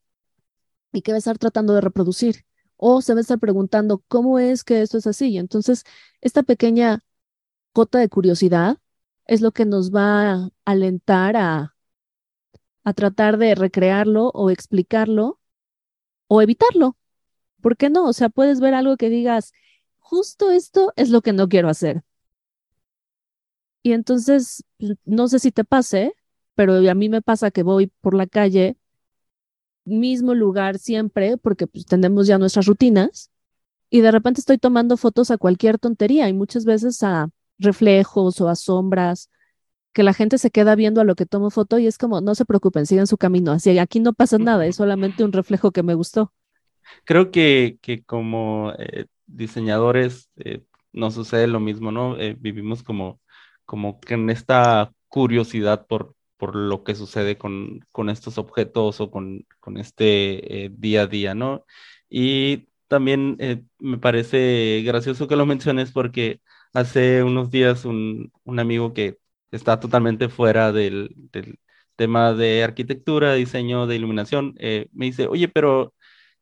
y 0.93 1.01
que 1.01 1.12
va 1.12 1.17
a 1.17 1.19
estar 1.19 1.38
tratando 1.38 1.73
de 1.73 1.82
reproducir. 1.82 2.45
O 2.77 3.01
se 3.01 3.13
va 3.13 3.19
a 3.19 3.21
estar 3.21 3.39
preguntando, 3.39 4.03
¿cómo 4.08 4.39
es 4.39 4.63
que 4.63 4.82
esto 4.82 4.97
es 4.97 5.08
así? 5.08 5.29
Y 5.29 5.38
entonces, 5.38 5.84
esta 6.21 6.43
pequeña 6.43 7.03
cota 7.73 7.99
de 7.99 8.10
curiosidad 8.10 8.77
es 9.27 9.41
lo 9.41 9.51
que 9.51 9.65
nos 9.65 9.91
va 9.93 10.33
a 10.33 10.49
alentar 10.65 11.36
a, 11.38 11.75
a 12.83 12.93
tratar 12.93 13.38
de 13.38 13.55
recrearlo 13.55 14.29
o 14.33 14.49
explicarlo 14.49 15.39
o 16.27 16.41
evitarlo. 16.41 16.97
¿Por 17.62 17.77
qué 17.77 17.89
no? 17.89 18.05
O 18.05 18.13
sea, 18.13 18.29
puedes 18.29 18.59
ver 18.59 18.73
algo 18.73 18.97
que 18.97 19.09
digas, 19.09 19.53
justo 19.99 20.51
esto 20.51 20.93
es 20.95 21.09
lo 21.09 21.21
que 21.21 21.33
no 21.33 21.47
quiero 21.47 21.69
hacer. 21.69 22.03
Y 23.81 23.93
entonces, 23.93 24.63
no 25.05 25.27
sé 25.27 25.39
si 25.39 25.51
te 25.51 25.63
pase, 25.63 26.15
pero 26.55 26.75
a 26.89 26.93
mí 26.93 27.09
me 27.09 27.21
pasa 27.21 27.51
que 27.51 27.63
voy 27.63 27.88
por 28.01 28.13
la 28.15 28.27
calle, 28.27 28.77
mismo 29.86 30.33
lugar 30.33 30.79
siempre, 30.79 31.38
porque 31.38 31.67
pues, 31.67 31.86
tenemos 31.86 32.27
ya 32.27 32.38
nuestras 32.38 32.65
rutinas, 32.65 33.31
y 33.89 34.01
de 34.01 34.12
repente 34.12 34.39
estoy 34.39 34.57
tomando 34.57 34.97
fotos 34.97 35.31
a 35.31 35.38
cualquier 35.38 35.77
tontería 35.79 36.27
y 36.29 36.33
muchas 36.33 36.65
veces 36.65 37.03
a 37.03 37.29
reflejos 37.63 38.39
o 38.41 38.49
a 38.49 38.56
sombras, 38.56 39.30
que 39.93 40.04
la 40.04 40.13
gente 40.13 40.38
se 40.38 40.52
queda 40.52 40.76
viendo 40.76 41.02
a 41.02 41.04
lo 41.04 41.15
que 41.15 41.26
tomo 41.26 41.52
foto 41.52 41.78
y 41.80 41.88
es 41.88 41.97
como, 41.97 42.19
no 42.19 42.36
se 42.36 42.45
preocupen, 42.45 42.86
sigan 42.86 43.08
su 43.08 43.17
camino, 43.17 43.52
así 43.52 43.78
aquí 43.78 43.99
no 43.99 44.13
pasa 44.13 44.39
nada, 44.39 44.65
es 44.65 44.76
solamente 44.76 45.23
un 45.23 45.32
reflejo 45.32 45.71
que 45.71 45.84
me 45.84 45.93
gustó. 45.93 46.34
Creo 47.06 47.32
que, 47.32 47.78
que 47.82 48.04
como 48.04 48.73
eh, 48.78 49.06
diseñadores 49.28 50.30
eh, 50.38 50.63
nos 50.91 51.13
sucede 51.13 51.47
lo 51.47 51.60
mismo, 51.60 51.91
¿no? 51.91 52.19
Eh, 52.19 52.36
vivimos 52.39 52.84
como, 52.84 53.21
como 53.65 53.99
que 53.99 54.15
en 54.15 54.30
esta 54.32 54.91
curiosidad 55.08 55.86
por, 55.88 56.15
por 56.38 56.56
lo 56.56 56.84
que 56.84 56.95
sucede 56.95 57.38
con, 57.38 57.80
con 57.91 58.10
estos 58.10 58.38
objetos 58.39 58.99
o 58.99 59.12
con, 59.12 59.45
con 59.60 59.78
este 59.78 60.71
día 60.78 61.04
a 61.04 61.08
día, 61.08 61.36
¿no? 61.36 61.65
Y 62.10 62.67
también 62.88 63.38
me 63.80 63.97
parece 63.97 64.82
gracioso 64.86 65.28
que 65.28 65.36
lo 65.36 65.45
menciones 65.45 65.91
porque 65.91 66.41
hace 66.73 67.23
unos 67.23 67.51
días 67.51 67.86
un, 67.86 68.31
un 68.43 68.59
amigo 68.59 68.93
que 68.93 69.19
está 69.51 69.79
totalmente 69.79 70.29
fuera 70.29 70.71
del, 70.71 71.13
del, 71.31 71.59
tema 71.95 72.33
de 72.33 72.63
arquitectura, 72.63 73.33
diseño, 73.36 73.88
de 73.88 73.95
iluminación, 73.95 74.55
eh, 74.59 74.88
me 74.93 75.05
dice, 75.05 75.27
oye, 75.27 75.47
pero 75.47 75.93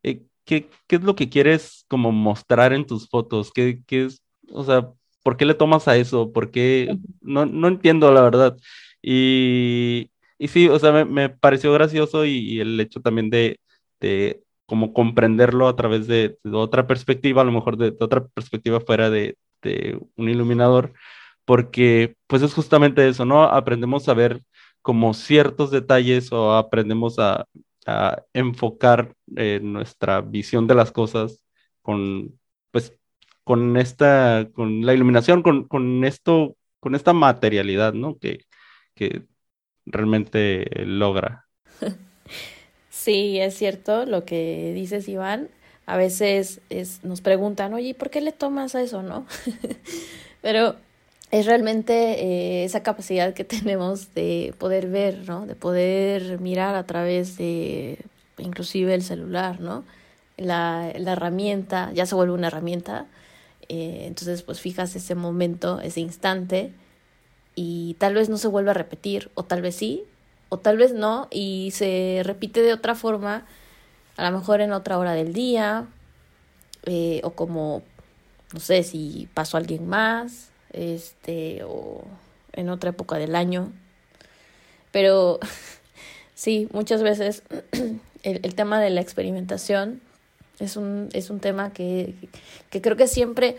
eh, 0.04 0.24
¿qué, 0.46 0.70
¿qué, 0.88 0.96
es 0.98 1.04
lo 1.04 1.16
que 1.16 1.30
quieres 1.30 1.86
como 1.88 2.12
mostrar 2.12 2.74
en 2.74 2.86
tus 2.86 3.10
fotos? 3.10 3.52
¿Qué, 3.54 3.82
qué 3.88 4.06
es, 4.06 4.22
o 4.52 4.64
sea, 4.64 4.90
¿por 5.24 5.38
qué 5.38 5.46
le 5.46 5.54
tomas 5.56 5.88
a 5.88 5.98
eso? 5.98 6.32
¿Por 6.32 6.52
qué? 6.52 6.98
No, 7.22 7.46
no 7.46 7.68
entiendo, 7.68 8.12
la 8.14 8.22
verdad. 8.22 8.58
Y, 9.02 10.12
y 10.38 10.48
sí, 10.48 10.68
o 10.70 10.80
sea, 10.80 10.92
me, 10.92 11.06
me 11.06 11.30
pareció 11.30 11.74
gracioso 11.74 12.26
y, 12.26 12.60
el 12.60 12.80
hecho 12.80 13.02
también 13.02 13.30
de, 13.30 13.60
de 14.00 14.44
como 14.66 14.94
comprenderlo 14.94 15.68
a 15.68 15.76
través 15.76 16.08
de, 16.08 16.38
de, 16.44 16.56
otra 16.58 16.88
perspectiva, 16.88 17.42
a 17.42 17.46
lo 17.46 17.52
mejor 17.52 17.78
de, 17.78 17.92
de 17.92 17.98
otra 18.00 18.26
perspectiva 18.28 18.80
fuera 18.80 19.10
de, 19.10 19.38
de 19.62 20.00
un 20.16 20.30
iluminador, 20.30 20.94
porque 21.46 22.16
pues 22.28 22.42
es 22.42 22.54
justamente 22.54 23.08
eso, 23.08 23.26
¿no? 23.26 23.44
Aprendemos 23.44 24.08
a 24.10 24.14
ver 24.14 24.44
como 24.82 25.14
ciertos 25.14 25.72
detalles 25.72 26.32
o 26.32 26.54
aprendemos 26.56 27.20
a, 27.20 27.46
enfocar 28.34 29.16
eh, 29.36 29.60
nuestra 29.62 30.22
visión 30.22 30.68
de 30.68 30.76
las 30.76 30.92
cosas 30.92 31.44
con, 31.82 32.40
pues, 32.72 32.96
con 33.44 33.76
esta, 33.78 34.48
con 34.54 34.86
la 34.86 34.94
iluminación, 34.94 35.42
con, 35.42 35.68
con 35.68 36.06
esto, 36.06 36.56
con 36.80 36.94
esta 36.96 37.14
materialidad, 37.14 37.94
¿no? 37.94 38.20
Que, 38.20 38.46
que 38.96 39.26
realmente 39.86 40.70
logra. 40.86 41.48
Sí, 42.92 43.40
es 43.40 43.56
cierto 43.56 44.06
lo 44.06 44.26
que 44.26 44.74
dices, 44.76 45.08
Iván. 45.08 45.50
A 45.92 45.98
veces 45.98 46.62
es, 46.70 47.04
nos 47.04 47.20
preguntan, 47.20 47.74
oye, 47.74 47.94
¿por 47.94 48.10
qué 48.10 48.22
le 48.22 48.32
tomas 48.32 48.76
a 48.76 48.82
eso, 48.82 49.04
no? 49.04 49.26
Pero 50.42 50.78
es 51.32 51.46
realmente 51.46 52.24
eh, 52.24 52.64
esa 52.64 52.82
capacidad 52.82 53.34
que 53.34 53.44
tenemos 53.44 54.14
de 54.14 54.56
poder 54.58 54.88
ver, 54.88 55.28
¿no? 55.28 55.46
De 55.46 55.54
poder 55.54 56.40
mirar 56.40 56.76
a 56.76 56.86
través 56.86 57.36
de 57.36 57.98
inclusive 58.38 58.94
el 58.94 59.04
celular, 59.04 59.60
¿no? 59.60 59.84
La, 60.38 60.94
la 60.98 61.12
herramienta, 61.12 61.92
ya 61.94 62.06
se 62.06 62.16
vuelve 62.16 62.36
una 62.36 62.48
herramienta, 62.48 63.08
eh, 63.68 64.06
entonces 64.08 64.44
pues 64.44 64.62
fijas 64.62 64.96
ese 64.96 65.14
momento, 65.14 65.82
ese 65.82 66.00
instante, 66.00 66.72
y 67.54 67.98
tal 68.00 68.14
vez 68.14 68.30
no 68.30 68.38
se 68.38 68.48
vuelva 68.48 68.72
a 68.72 68.76
repetir, 68.76 69.30
o 69.34 69.44
tal 69.44 69.62
vez 69.62 69.76
sí, 69.76 70.06
o 70.48 70.58
tal 70.58 70.78
vez 70.78 70.94
no, 70.94 71.28
y 71.32 71.72
se 71.72 72.22
repite 72.24 72.62
de 72.62 72.72
otra 72.72 72.96
forma, 72.96 73.46
a 74.22 74.30
lo 74.30 74.38
mejor 74.38 74.62
en 74.62 74.72
otra 74.72 75.00
hora 75.00 75.14
del 75.14 75.34
día, 75.34 75.88
eh, 76.86 77.22
o 77.24 77.32
como, 77.32 77.82
no 78.54 78.60
sé, 78.60 78.84
si 78.84 79.28
pasó 79.34 79.58
alguien 79.58 79.88
más, 79.88 80.52
este, 80.74 81.64
o 81.64 82.04
en 82.54 82.70
otra 82.70 82.92
época 82.92 83.18
del 83.18 83.36
año. 83.36 83.72
Pero 84.92 85.40
sí, 86.36 86.70
muchas 86.72 87.02
veces 87.02 87.42
el, 88.24 88.42
el, 88.44 88.54
tema 88.54 88.80
de 88.80 88.92
la 88.92 89.02
experimentación 89.02 90.02
es 90.60 90.78
un, 90.78 91.10
es 91.14 91.32
un 91.32 91.40
tema 91.40 91.74
que, 91.74 92.14
que 92.70 92.80
creo 92.80 92.98
que 92.98 93.08
siempre 93.08 93.58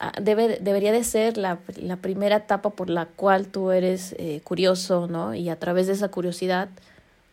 ah, 0.00 0.12
debe, 0.20 0.58
debería 0.60 0.90
de 0.90 1.04
ser 1.04 1.36
la, 1.36 1.60
la, 1.76 1.94
primera 1.94 2.38
etapa 2.38 2.70
por 2.70 2.90
la 2.90 3.06
cual 3.06 3.46
tú 3.46 3.70
eres 3.70 4.16
eh, 4.18 4.40
curioso, 4.42 5.06
¿no? 5.06 5.32
Y 5.32 5.48
a 5.48 5.60
través 5.60 5.86
de 5.86 5.92
esa 5.92 6.08
curiosidad, 6.08 6.70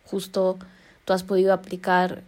justo 0.04 0.56
tú 1.04 1.12
has 1.12 1.24
podido 1.24 1.52
aplicar 1.52 2.22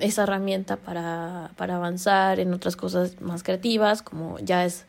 esa 0.00 0.22
herramienta 0.22 0.76
para, 0.76 1.50
para 1.56 1.76
avanzar 1.76 2.40
en 2.40 2.54
otras 2.54 2.76
cosas 2.76 3.20
más 3.20 3.42
creativas, 3.42 4.02
como 4.02 4.38
ya 4.38 4.64
es 4.64 4.84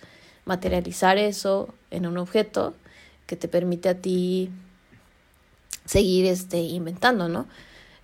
materializar 0.46 1.18
eso 1.18 1.74
en 1.92 2.06
un 2.06 2.18
objeto 2.18 2.74
que 3.26 3.36
te 3.36 3.48
permite 3.48 3.90
a 3.90 3.96
ti 3.96 4.50
seguir 5.86 6.26
este, 6.26 6.60
inventando, 6.60 7.28
¿no? 7.28 7.48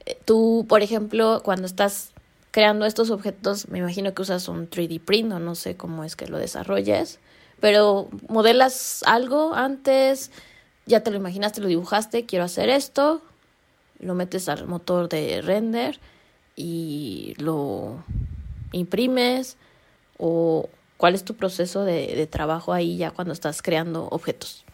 Eh, 0.06 0.18
tú, 0.26 0.66
por 0.68 0.82
ejemplo, 0.82 1.42
cuando 1.44 1.66
estás 1.66 2.12
creando 2.52 2.86
estos 2.86 3.10
objetos, 3.10 3.70
me 3.70 3.80
imagino 3.80 4.14
que 4.14 4.22
usas 4.22 4.48
un 4.48 4.70
3D 4.70 5.00
print 5.02 5.32
o 5.34 5.40
no 5.40 5.56
sé 5.56 5.76
cómo 5.76 6.04
es 6.04 6.16
que 6.16 6.28
lo 6.28 6.38
desarrolles, 6.38 7.20
pero 7.60 8.10
modelas 8.28 9.04
algo 9.06 9.54
antes, 9.54 10.32
ya 10.86 11.02
te 11.02 11.12
lo 11.12 11.18
imaginaste, 11.18 11.62
lo 11.62 11.68
dibujaste, 11.68 12.26
quiero 12.26 12.46
hacer 12.46 12.70
esto, 12.70 13.22
lo 14.00 14.16
metes 14.16 14.50
al 14.50 14.66
motor 14.66 15.10
de 15.10 15.42
render 15.42 16.00
y 16.60 17.34
lo 17.40 18.04
imprimes 18.72 19.58
o 20.18 20.70
¿Cuál 21.00 21.16
es 21.16 21.24
tu 21.24 21.34
proceso 21.34 21.86
de, 21.86 22.28
trabajo 22.28 22.74
ahí 22.74 22.98
ya 22.98 23.12
cuando 23.12 23.32
estás 23.32 23.62
creando 23.62 24.10
objetos? 24.10 24.66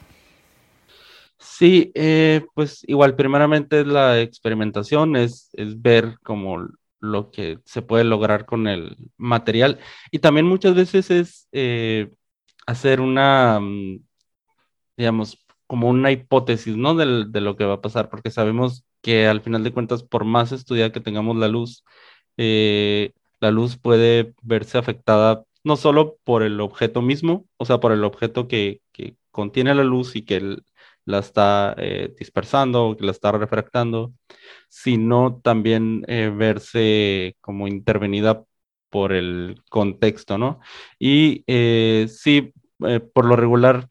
Sí, 1.37 1.91
eh, 1.93 2.43
pues 2.55 2.83
igual, 2.87 3.15
primeramente 3.15 3.81
es 3.81 3.85
la 3.85 4.19
experimentación, 4.19 5.15
es, 5.15 5.51
es 5.53 5.79
ver 5.79 6.17
como 6.23 6.67
lo 6.99 7.29
que 7.29 7.59
se 7.65 7.83
puede 7.83 8.05
lograr 8.05 8.47
con 8.47 8.65
el 8.65 8.97
material. 9.17 9.77
Y 10.09 10.17
también 10.17 10.47
muchas 10.47 10.73
veces 10.73 11.11
es 11.11 11.47
eh, 11.51 12.09
hacer 12.65 13.01
una, 13.01 13.59
mm, 13.59 13.99
digamos, 14.97 15.37
como 15.67 15.89
una 15.89 16.11
hipótesis, 16.11 16.75
¿no? 16.75 16.95
De, 16.95 17.25
de, 17.27 17.41
lo 17.41 17.55
que 17.55 17.65
va 17.65 17.75
a 17.75 17.81
pasar, 17.81 18.09
porque 18.09 18.31
sabemos 18.31 18.83
que 19.05 19.27
al 19.27 19.41
final 19.41 19.63
de 19.63 19.71
cuentas, 19.71 20.01
por 20.01 20.25
más 20.25 20.51
estudiada 20.51 20.91
que 20.91 20.99
tengamos 20.99 21.37
la 21.37 21.47
luz, 21.47 21.85
eh, 22.37 23.11
la 23.39 23.51
luz 23.51 23.77
puede 23.77 24.33
verse 24.41 24.79
afectada 24.79 25.43
no 25.63 25.77
solo 25.77 26.17
por 26.23 26.41
el 26.41 26.59
objeto 26.59 27.03
mismo, 27.03 27.45
o 27.57 27.65
sea, 27.65 27.79
por 27.79 27.91
el 27.91 28.03
objeto 28.03 28.47
que, 28.47 28.81
que 28.91 29.15
contiene 29.29 29.75
la 29.75 29.83
luz 29.83 30.15
y 30.15 30.23
que 30.23 30.57
la 31.05 31.19
está 31.19 31.75
eh, 31.77 32.15
dispersando, 32.17 32.95
que 32.97 33.05
la 33.05 33.11
está 33.11 33.31
refractando, 33.31 34.11
sino 34.69 35.39
también 35.43 36.03
eh, 36.07 36.31
verse 36.35 37.37
como 37.41 37.67
intervenida 37.67 38.43
por 38.89 39.13
el 39.13 39.61
contexto, 39.69 40.39
¿no? 40.39 40.61
Y 40.97 41.43
sí, 42.07 42.53
por 43.13 43.25
lo 43.25 43.35
regular 43.35 43.87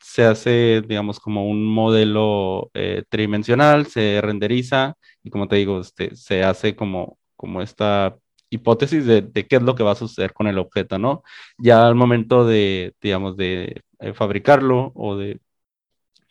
se 0.00 0.24
hace, 0.24 0.82
digamos, 0.86 1.20
como 1.20 1.48
un 1.48 1.64
modelo 1.66 2.70
tridimensional, 3.08 3.86
se 3.86 4.20
renderiza 4.22 4.96
y 5.22 5.30
como 5.30 5.48
te 5.48 5.56
digo, 5.56 5.80
este, 5.80 6.16
se 6.16 6.42
hace 6.44 6.74
como, 6.76 7.18
como 7.36 7.62
esta 7.62 8.16
hipótesis 8.50 9.06
de, 9.06 9.22
de, 9.22 9.46
qué 9.46 9.56
es 9.56 9.62
lo 9.62 9.74
que 9.74 9.82
va 9.82 9.92
a 9.92 9.94
suceder 9.94 10.32
con 10.32 10.46
el 10.48 10.58
objeto, 10.58 10.98
¿no? 10.98 11.22
Ya 11.58 11.86
al 11.86 11.94
momento 11.94 12.44
de, 12.46 12.94
digamos, 13.00 13.36
de 13.36 13.82
fabricarlo 14.14 14.92
o 14.94 15.16
de 15.16 15.40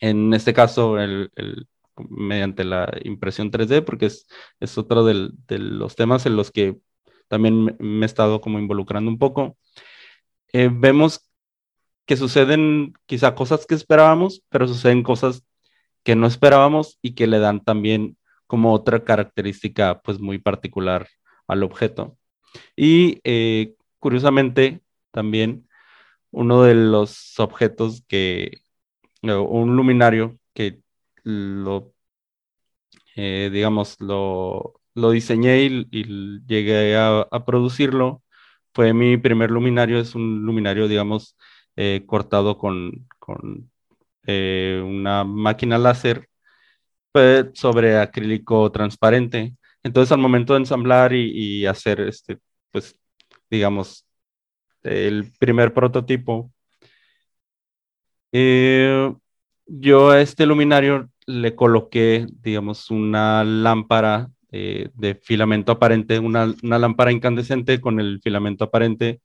en 0.00 0.32
este 0.34 0.54
caso 0.54 0.98
el, 0.98 1.30
mediante 2.08 2.64
la 2.64 2.90
impresión 3.04 3.50
3D, 3.50 3.84
porque 3.84 4.06
es, 4.06 4.26
es 4.58 4.76
otro 4.78 5.04
de 5.04 5.30
los 5.58 5.94
temas 5.94 6.26
en 6.26 6.36
los 6.36 6.50
que 6.50 6.78
también 7.28 7.76
me, 7.78 8.04
he 8.04 8.06
estado 8.06 8.40
como 8.40 8.58
involucrando 8.58 9.10
un 9.10 9.18
poco. 9.18 9.56
Eh, 10.52 10.70
vemos 10.72 11.29
que 12.10 12.16
suceden 12.16 12.94
quizá 13.06 13.36
cosas 13.36 13.66
que 13.66 13.76
esperábamos, 13.76 14.42
pero 14.48 14.66
suceden 14.66 15.04
cosas 15.04 15.44
que 16.02 16.16
no 16.16 16.26
esperábamos 16.26 16.98
y 17.02 17.14
que 17.14 17.28
le 17.28 17.38
dan 17.38 17.62
también 17.62 18.16
como 18.48 18.72
otra 18.74 19.04
característica 19.04 20.00
pues 20.02 20.18
muy 20.18 20.38
particular 20.38 21.06
al 21.46 21.62
objeto. 21.62 22.18
Y 22.74 23.20
eh, 23.22 23.76
curiosamente 24.00 24.80
también 25.12 25.68
uno 26.32 26.64
de 26.64 26.74
los 26.74 27.38
objetos 27.38 28.02
que, 28.08 28.58
un 29.22 29.76
luminario 29.76 30.36
que 30.52 30.80
lo, 31.22 31.94
eh, 33.14 33.50
digamos, 33.52 34.00
lo, 34.00 34.80
lo 34.96 35.12
diseñé 35.12 35.62
y, 35.62 36.40
llegué 36.44 36.96
a, 36.96 37.28
producirlo. 37.46 38.24
Fue 38.74 38.94
mi 38.94 39.16
primer 39.16 39.52
luminario, 39.52 40.00
es 40.00 40.16
un 40.16 40.44
luminario, 40.44 40.88
digamos, 40.88 41.36
eh, 41.76 42.04
cortado 42.06 42.58
con, 42.58 43.08
con 43.18 43.70
eh, 44.26 44.82
una 44.84 45.24
máquina 45.24 45.78
láser 45.78 46.28
pues, 47.12 47.46
sobre 47.54 47.98
acrílico 47.98 48.70
transparente. 48.72 49.56
Entonces, 49.82 50.12
al 50.12 50.18
momento 50.20 50.54
de 50.54 50.60
ensamblar 50.60 51.12
y, 51.14 51.66
hacer 51.66 52.00
este, 52.00 52.38
pues, 52.70 52.96
digamos, 53.50 54.06
el 54.82 55.32
primer 55.38 55.72
prototipo, 55.74 56.52
eh, 58.32 59.12
yo 59.66 60.10
a 60.10 60.20
este 60.20 60.46
luminario 60.46 61.10
le 61.26 61.54
coloqué, 61.54 62.26
digamos, 62.42 62.90
una 62.90 63.44
lámpara 63.44 64.30
de 64.50 65.14
filamento 65.22 65.70
aparente, 65.72 66.18
una, 66.18 66.52
lámpara 66.62 67.12
incandescente 67.12 67.80
con 67.80 68.00
el 68.00 68.20
filamento 68.20 68.64
aparente 68.64 69.20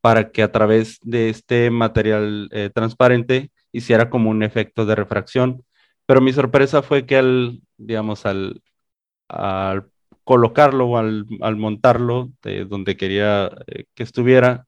para 0.00 0.30
que 0.30 0.42
a 0.42 0.52
través 0.52 0.98
de 1.02 1.30
este 1.30 1.70
material 1.70 2.48
eh, 2.52 2.70
transparente 2.74 3.50
hiciera 3.72 4.10
como 4.10 4.30
un 4.30 4.42
efecto 4.42 4.86
de 4.86 4.94
refracción. 4.94 5.64
Pero 6.06 6.20
mi 6.20 6.32
sorpresa 6.32 6.82
fue 6.82 7.06
que 7.06 7.16
al, 7.16 7.60
digamos, 7.76 8.26
al, 8.26 8.62
al 9.28 9.90
colocarlo 10.24 10.86
o 10.88 10.98
al, 10.98 11.26
al 11.40 11.56
montarlo 11.56 12.30
de 12.42 12.64
donde 12.64 12.96
quería 12.96 13.50
que 13.94 14.02
estuviera, 14.02 14.66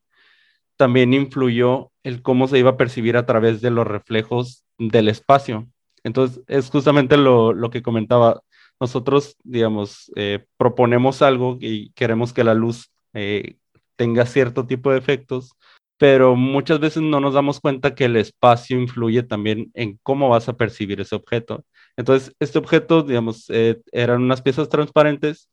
también 0.80 1.12
influyó 1.12 1.92
el 2.04 2.22
cómo 2.22 2.48
se 2.48 2.58
iba 2.58 2.70
a 2.70 2.76
percibir 2.78 3.18
a 3.18 3.26
través 3.26 3.60
de 3.60 3.70
los 3.70 3.86
reflejos 3.86 4.64
del 4.78 5.08
espacio. 5.08 5.68
Entonces, 6.04 6.42
es 6.48 6.70
justamente 6.70 7.18
lo, 7.18 7.70
que 7.70 7.82
comentaba. 7.82 8.42
Nosotros, 8.80 9.36
digamos, 9.44 10.10
eh, 10.16 10.46
proponemos 10.56 11.20
algo 11.20 11.58
y 11.60 11.90
queremos 11.92 12.32
que 12.32 12.44
la 12.44 12.54
luz 12.54 12.90
eh, 13.12 13.58
tenga 14.00 14.24
cierto 14.24 14.66
tipo 14.66 14.90
de 14.90 14.96
efectos, 14.96 15.52
pero 15.98 16.34
muchas 16.34 16.80
veces 16.80 17.02
no 17.02 17.20
nos 17.20 17.34
damos 17.34 17.60
cuenta 17.60 17.94
que 17.94 18.06
el 18.06 18.16
espacio 18.16 18.80
influye 18.80 19.22
también 19.22 19.70
en 19.74 19.98
cómo 20.02 20.30
vas 20.30 20.48
a 20.48 20.56
percibir 20.56 21.02
ese 21.02 21.14
objeto. 21.16 21.66
Entonces, 21.98 22.34
este 22.40 22.58
objeto, 22.58 23.02
digamos, 23.02 23.44
eh, 23.50 23.78
eran 23.92 24.22
unas 24.22 24.40
piezas 24.40 24.70
transparentes, 24.70 25.50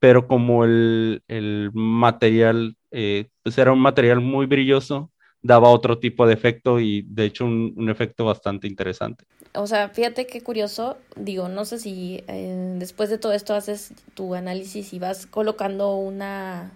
pero 0.00 0.26
como 0.26 0.64
el, 0.64 1.22
el 1.28 1.70
material 1.72 2.76
eh, 2.90 3.28
pues 3.44 3.56
era 3.58 3.70
un 3.70 3.78
material 3.78 4.20
muy 4.20 4.46
brilloso, 4.46 5.12
daba 5.40 5.68
otro 5.68 6.00
tipo 6.00 6.26
de 6.26 6.34
efecto 6.34 6.80
y 6.80 7.02
de 7.02 7.26
hecho 7.26 7.44
un, 7.44 7.88
efecto 7.88 8.24
bastante 8.24 8.66
interesante. 8.66 9.24
O 9.54 9.68
sea, 9.68 9.88
fíjate 9.90 10.26
qué 10.26 10.40
curioso, 10.40 10.96
digo, 11.14 11.48
no 11.48 11.64
sé 11.64 11.78
si 11.78 12.24
eh, 12.26 12.74
después 12.76 13.08
de 13.08 13.18
todo 13.18 13.34
esto 13.34 13.54
haces 13.54 13.94
tu 14.14 14.34
análisis 14.34 14.92
y 14.92 14.98
vas 14.98 15.26
colocando 15.26 15.94
una, 15.94 16.72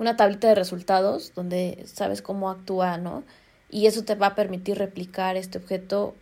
una 0.00 0.16
tablita 0.16 0.48
de 0.48 0.56
resultados 0.56 1.32
donde 1.36 1.84
sabes 1.86 2.22
cómo 2.22 2.50
actúa, 2.50 2.96
¿no? 2.96 3.22
Y 3.68 3.86
eso 3.86 4.02
te 4.02 4.16
va 4.16 4.28
a 4.28 4.34
permitir 4.34 4.78
replicar 4.78 5.36
este 5.36 5.58
objeto 5.58 6.16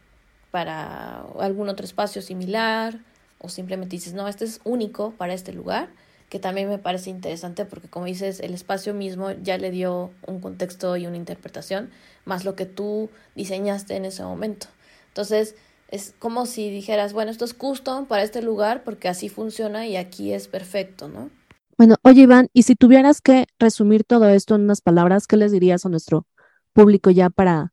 para 0.50 1.20
algún 1.38 1.68
otro 1.68 1.86
espacio 1.86 2.20
similar 2.20 2.98
o 3.38 3.48
simplemente 3.48 3.96
dices, 3.96 4.14
no, 4.14 4.28
este 4.28 4.44
es 4.44 4.60
único 4.64 5.12
para 5.12 5.32
este 5.32 5.52
lugar 5.52 5.88
que 6.28 6.38
también 6.38 6.68
me 6.68 6.78
parece 6.78 7.08
interesante 7.08 7.64
porque 7.64 7.88
como 7.88 8.04
dices, 8.04 8.40
el 8.40 8.52
espacio 8.52 8.92
mismo 8.94 9.30
ya 9.30 9.56
le 9.56 9.70
dio 9.70 10.10
un 10.26 10.40
contexto 10.40 10.96
y 10.96 11.06
una 11.06 11.16
interpretación, 11.16 11.90
más 12.24 12.44
lo 12.44 12.54
que 12.54 12.66
tú 12.66 13.08
diseñaste 13.34 13.96
en 13.96 14.04
ese 14.04 14.22
momento. 14.22 14.66
Entonces, 15.08 15.54
es 15.90 16.14
como 16.18 16.44
si 16.44 16.68
dijeras, 16.68 17.14
bueno, 17.14 17.30
esto 17.30 17.46
es 17.46 17.54
custom 17.54 18.06
para 18.06 18.24
este 18.24 18.42
lugar 18.42 18.84
porque 18.84 19.08
así 19.08 19.30
funciona 19.30 19.86
y 19.86 19.96
aquí 19.96 20.34
es 20.34 20.48
perfecto, 20.48 21.08
¿no? 21.08 21.30
Bueno, 21.78 21.94
oye 22.02 22.22
Iván, 22.22 22.48
y 22.52 22.64
si 22.64 22.74
tuvieras 22.74 23.20
que 23.20 23.46
resumir 23.60 24.02
todo 24.02 24.28
esto 24.28 24.56
en 24.56 24.62
unas 24.62 24.80
palabras, 24.80 25.28
¿qué 25.28 25.36
les 25.36 25.52
dirías 25.52 25.86
a 25.86 25.88
nuestro 25.88 26.26
público 26.72 27.10
ya 27.10 27.30
para, 27.30 27.72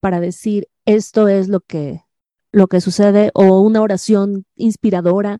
para 0.00 0.18
decir 0.18 0.66
esto 0.86 1.28
es 1.28 1.48
lo 1.48 1.60
que, 1.60 2.02
lo 2.50 2.66
que 2.66 2.80
sucede 2.80 3.30
o 3.34 3.60
una 3.60 3.80
oración 3.80 4.44
inspiradora? 4.56 5.38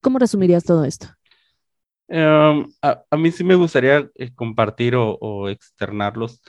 ¿Cómo 0.00 0.20
resumirías 0.20 0.62
todo 0.62 0.84
esto? 0.84 1.08
Em, 2.06 2.66
a, 2.80 3.16
mí 3.16 3.32
sí 3.32 3.42
me 3.42 3.56
gustaría 3.56 4.08
eh, 4.14 4.32
compartir 4.32 4.94
o, 4.96 5.48
externarlos 5.48 6.40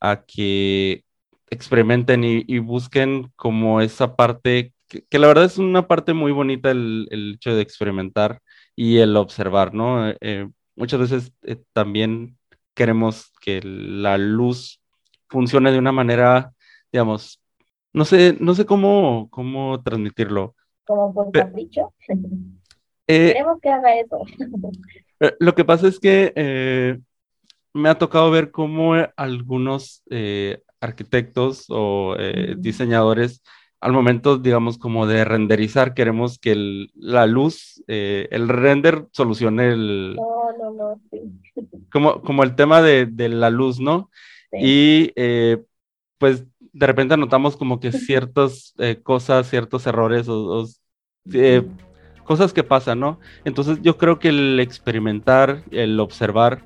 a 0.00 0.24
que 0.24 1.04
experimenten 1.50 2.24
y, 2.24 2.58
busquen 2.58 3.32
como 3.36 3.82
esa 3.82 4.16
parte, 4.16 4.72
que, 4.88 5.18
la 5.18 5.26
verdad 5.26 5.44
es 5.44 5.58
una 5.58 5.86
parte 5.86 6.14
muy 6.14 6.32
bonita 6.32 6.70
el, 6.70 7.34
hecho 7.34 7.54
de 7.54 7.60
experimentar 7.60 8.40
y 8.76 8.98
el 8.98 9.16
observar, 9.16 9.74
¿no? 9.74 10.08
Eh, 10.08 10.16
eh, 10.20 10.48
muchas 10.76 11.00
veces 11.00 11.32
también 11.72 12.38
queremos 12.74 13.32
que 13.40 13.60
la 13.62 14.18
luz 14.18 14.80
funcione 15.28 15.72
de 15.72 15.78
una 15.78 15.92
manera, 15.92 16.52
digamos, 16.92 17.42
no 17.92 18.04
sé, 18.04 18.36
no 18.38 18.54
sé 18.54 18.66
cómo, 18.66 19.28
cómo 19.30 19.82
transmitirlo. 19.82 20.54
Como 20.86 21.12
por 21.12 21.32
capricho. 21.32 21.92
Queremos 23.06 23.60
que 23.60 23.68
haga 23.68 23.98
eso. 23.98 24.24
Eh, 25.18 25.34
lo 25.40 25.54
que 25.54 25.64
pasa 25.64 25.88
es 25.88 25.98
que 25.98 26.30
eh, 26.36 26.98
me 27.72 27.88
ha 27.88 27.96
tocado 27.96 28.30
ver 28.30 28.50
cómo 28.50 28.92
algunos 29.16 30.02
eh, 30.10 30.60
arquitectos 30.78 31.64
o 31.70 32.14
diseñadores 32.58 33.42
al 33.80 33.92
momento, 33.92 34.38
digamos, 34.38 34.78
como 34.78 35.06
de 35.06 35.24
renderizar, 35.24 35.94
queremos 35.94 36.38
que 36.38 36.86
la 36.94 37.26
luz, 37.26 37.82
el 37.86 38.48
render 38.48 39.06
solucione 39.12 39.68
el... 39.68 40.16
No, 40.16 40.52
no, 40.58 40.72
no, 40.72 41.00
Como, 41.92 42.22
como 42.22 42.42
el 42.42 42.54
tema 42.54 42.82
de, 42.82 43.10
la 43.28 43.50
luz, 43.50 43.78
¿no? 43.78 44.10
Y 44.52 45.12
pues 46.18 46.44
de 46.58 46.86
repente 46.86 47.16
notamos 47.16 47.56
como 47.56 47.78
que 47.78 47.92
ciertas 47.92 48.74
cosas, 49.02 49.48
ciertos 49.48 49.86
errores 49.86 50.26
o, 50.28 50.66
cosas 52.26 52.52
que 52.52 52.64
pasan, 52.64 53.00
¿no? 53.00 53.18
Entonces 53.44 53.78
yo 53.80 53.96
creo 53.96 54.18
que 54.18 54.28
el 54.28 54.60
experimentar, 54.60 55.62
el 55.70 55.98
observar, 56.00 56.64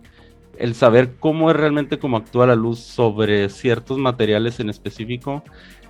el 0.59 0.75
saber 0.75 1.17
cómo 1.21 1.51
es 1.51 1.57
realmente 1.57 1.99
cómo 1.99 2.17
actúa 2.17 2.47
la 2.47 2.57
luz 2.57 2.81
sobre 2.81 3.49
ciertos 3.49 3.99
materiales 3.99 4.59
en 4.59 4.71
específico, 4.71 5.45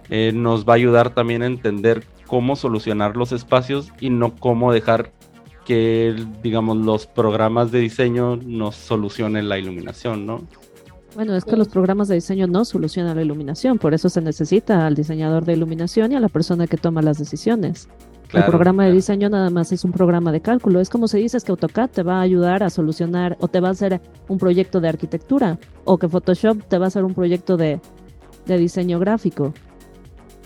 eh, 0.08 0.32
nos 0.34 0.64
va 0.64 0.74
a 0.74 0.76
ayudar 0.76 1.14
también 1.14 1.42
a 1.42 1.46
entender 1.46 2.04
cómo 2.26 2.56
solucionar 2.56 3.16
los 3.16 3.32
espacios 3.32 3.92
y 4.00 4.10
no 4.10 4.34
cómo 4.36 4.72
dejar 4.72 5.10
que, 5.64 6.16
digamos, 6.42 6.76
los 6.78 7.06
programas 7.06 7.70
de 7.70 7.80
diseño 7.80 8.36
nos 8.36 8.76
solucionen 8.76 9.48
la 9.48 9.58
iluminación, 9.58 10.26
¿no? 10.26 10.42
Bueno, 11.14 11.34
es 11.34 11.44
que 11.44 11.56
los 11.56 11.68
programas 11.68 12.08
de 12.08 12.14
diseño 12.14 12.46
no 12.46 12.64
solucionan 12.64 13.16
la 13.16 13.22
iluminación, 13.22 13.78
por 13.78 13.94
eso 13.94 14.08
se 14.08 14.20
necesita 14.20 14.86
al 14.86 14.94
diseñador 14.94 15.44
de 15.44 15.54
iluminación 15.54 16.12
y 16.12 16.16
a 16.16 16.20
la 16.20 16.28
persona 16.28 16.66
que 16.66 16.76
toma 16.76 17.02
las 17.02 17.18
decisiones. 17.18 17.88
el 18.32 18.44
programa 18.44 18.84
de 18.86 18.92
diseño 18.92 19.28
nada 19.28 19.50
más 19.50 19.72
es 19.72 19.84
un 19.84 19.90
programa 19.90 20.30
de 20.30 20.40
cálculo. 20.40 20.80
Es 20.80 20.88
como 20.88 21.08
se 21.08 21.18
dice 21.18 21.36
es 21.36 21.44
que 21.44 21.50
AutoCAD 21.50 21.90
te 21.90 22.02
va 22.04 22.18
a 22.18 22.22
ayudar 22.22 22.62
a 22.62 22.70
solucionar 22.70 23.36
o 23.40 23.48
te 23.48 23.58
va 23.58 23.68
a 23.68 23.72
hacer 23.72 24.00
un 24.28 24.38
proyecto 24.38 24.80
de 24.80 24.88
arquitectura 24.88 25.58
o 25.84 25.98
que 25.98 26.08
Photoshop 26.08 26.62
te 26.68 26.78
va 26.78 26.84
a 26.84 26.88
hacer 26.88 27.02
un 27.04 27.14
proyecto 27.14 27.56
de, 27.56 27.80
de 28.46 28.58
diseño 28.58 29.00
gráfico. 29.00 29.52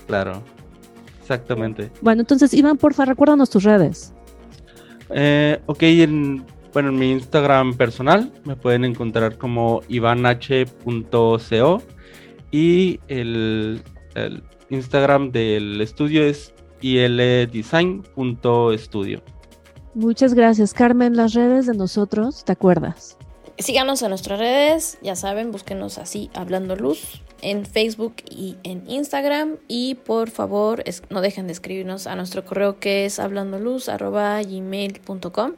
Claro, 0.07 0.41
exactamente. 1.21 1.91
Bueno, 2.01 2.21
entonces 2.21 2.53
Iván, 2.53 2.77
porfa, 2.77 3.05
recuérdanos 3.05 3.49
tus 3.49 3.63
redes. 3.63 4.13
Eh, 5.09 5.59
ok, 5.65 5.83
en 5.83 6.45
bueno, 6.75 6.89
en 6.89 6.99
mi 6.99 7.11
Instagram 7.11 7.77
personal 7.77 8.31
me 8.43 8.57
pueden 8.57 8.83
encontrar 8.83 9.37
como 9.37 9.81
ivanh.co 9.87 11.81
y 12.51 12.99
el, 13.07 13.81
Instagram 14.69 15.31
del 15.31 15.79
estudio 15.79 16.25
es 16.25 16.53
ildesign.studio. 16.81 19.21
Muchas 19.93 20.33
gracias, 20.33 20.73
Carmen. 20.73 21.15
Las 21.15 21.33
redes 21.33 21.65
de 21.65 21.75
nosotros, 21.75 22.43
¿te 22.43 22.51
acuerdas? 22.51 23.17
Síganos 23.57 24.01
en 24.01 24.09
nuestras 24.09 24.37
redes, 24.37 24.97
ya 25.01 25.15
saben, 25.15 25.53
búsquenos 25.53 25.97
así, 25.97 26.29
Hablando 26.33 26.75
Luz, 26.75 27.21
en 27.41 27.65
Facebook 27.65 28.15
y 28.29 28.57
en 28.63 28.89
Instagram. 28.89 29.57
Y 29.67 29.95
por 29.95 30.29
favor, 30.29 30.83
no 31.09 31.19
dejen 31.21 31.47
de 31.47 31.53
escribirnos 31.53 32.05
a 32.07 32.15
nuestro 32.15 32.45
correo 32.45 32.79
que 32.79 33.05
es 33.05 33.19
hablandoluz.gmail.com 33.19 35.51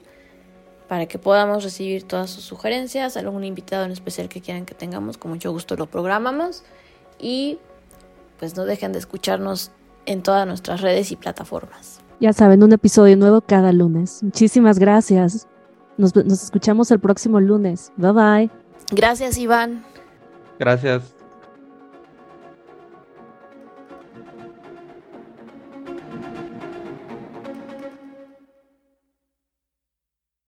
para 0.87 1.05
que 1.05 1.19
podamos 1.19 1.63
recibir 1.63 2.03
todas 2.03 2.29
sus 2.29 2.43
sugerencias, 2.43 3.17
algún 3.17 3.43
invitado 3.43 3.85
en 3.85 3.91
especial 3.91 4.29
que 4.29 4.41
quieran 4.41 4.65
que 4.65 4.73
tengamos, 4.73 5.17
con 5.17 5.31
mucho 5.31 5.51
gusto 5.51 5.75
lo 5.75 5.87
programamos 5.87 6.63
y 7.19 7.59
pues 8.39 8.55
no 8.55 8.65
dejen 8.65 8.93
de 8.93 8.99
escucharnos 8.99 9.71
en 10.05 10.23
todas 10.23 10.47
nuestras 10.47 10.81
redes 10.81 11.11
y 11.11 11.17
plataformas. 11.17 11.99
Ya 12.19 12.33
saben, 12.33 12.63
un 12.63 12.73
episodio 12.73 13.15
nuevo 13.17 13.41
cada 13.41 13.71
lunes. 13.71 14.23
Muchísimas 14.23 14.79
gracias. 14.79 15.47
Nos, 15.97 16.15
nos 16.15 16.43
escuchamos 16.43 16.89
el 16.91 16.99
próximo 16.99 17.39
lunes. 17.39 17.91
Bye 17.97 18.11
bye. 18.11 18.51
Gracias, 18.91 19.37
Iván. 19.37 19.83
Gracias. 20.59 21.16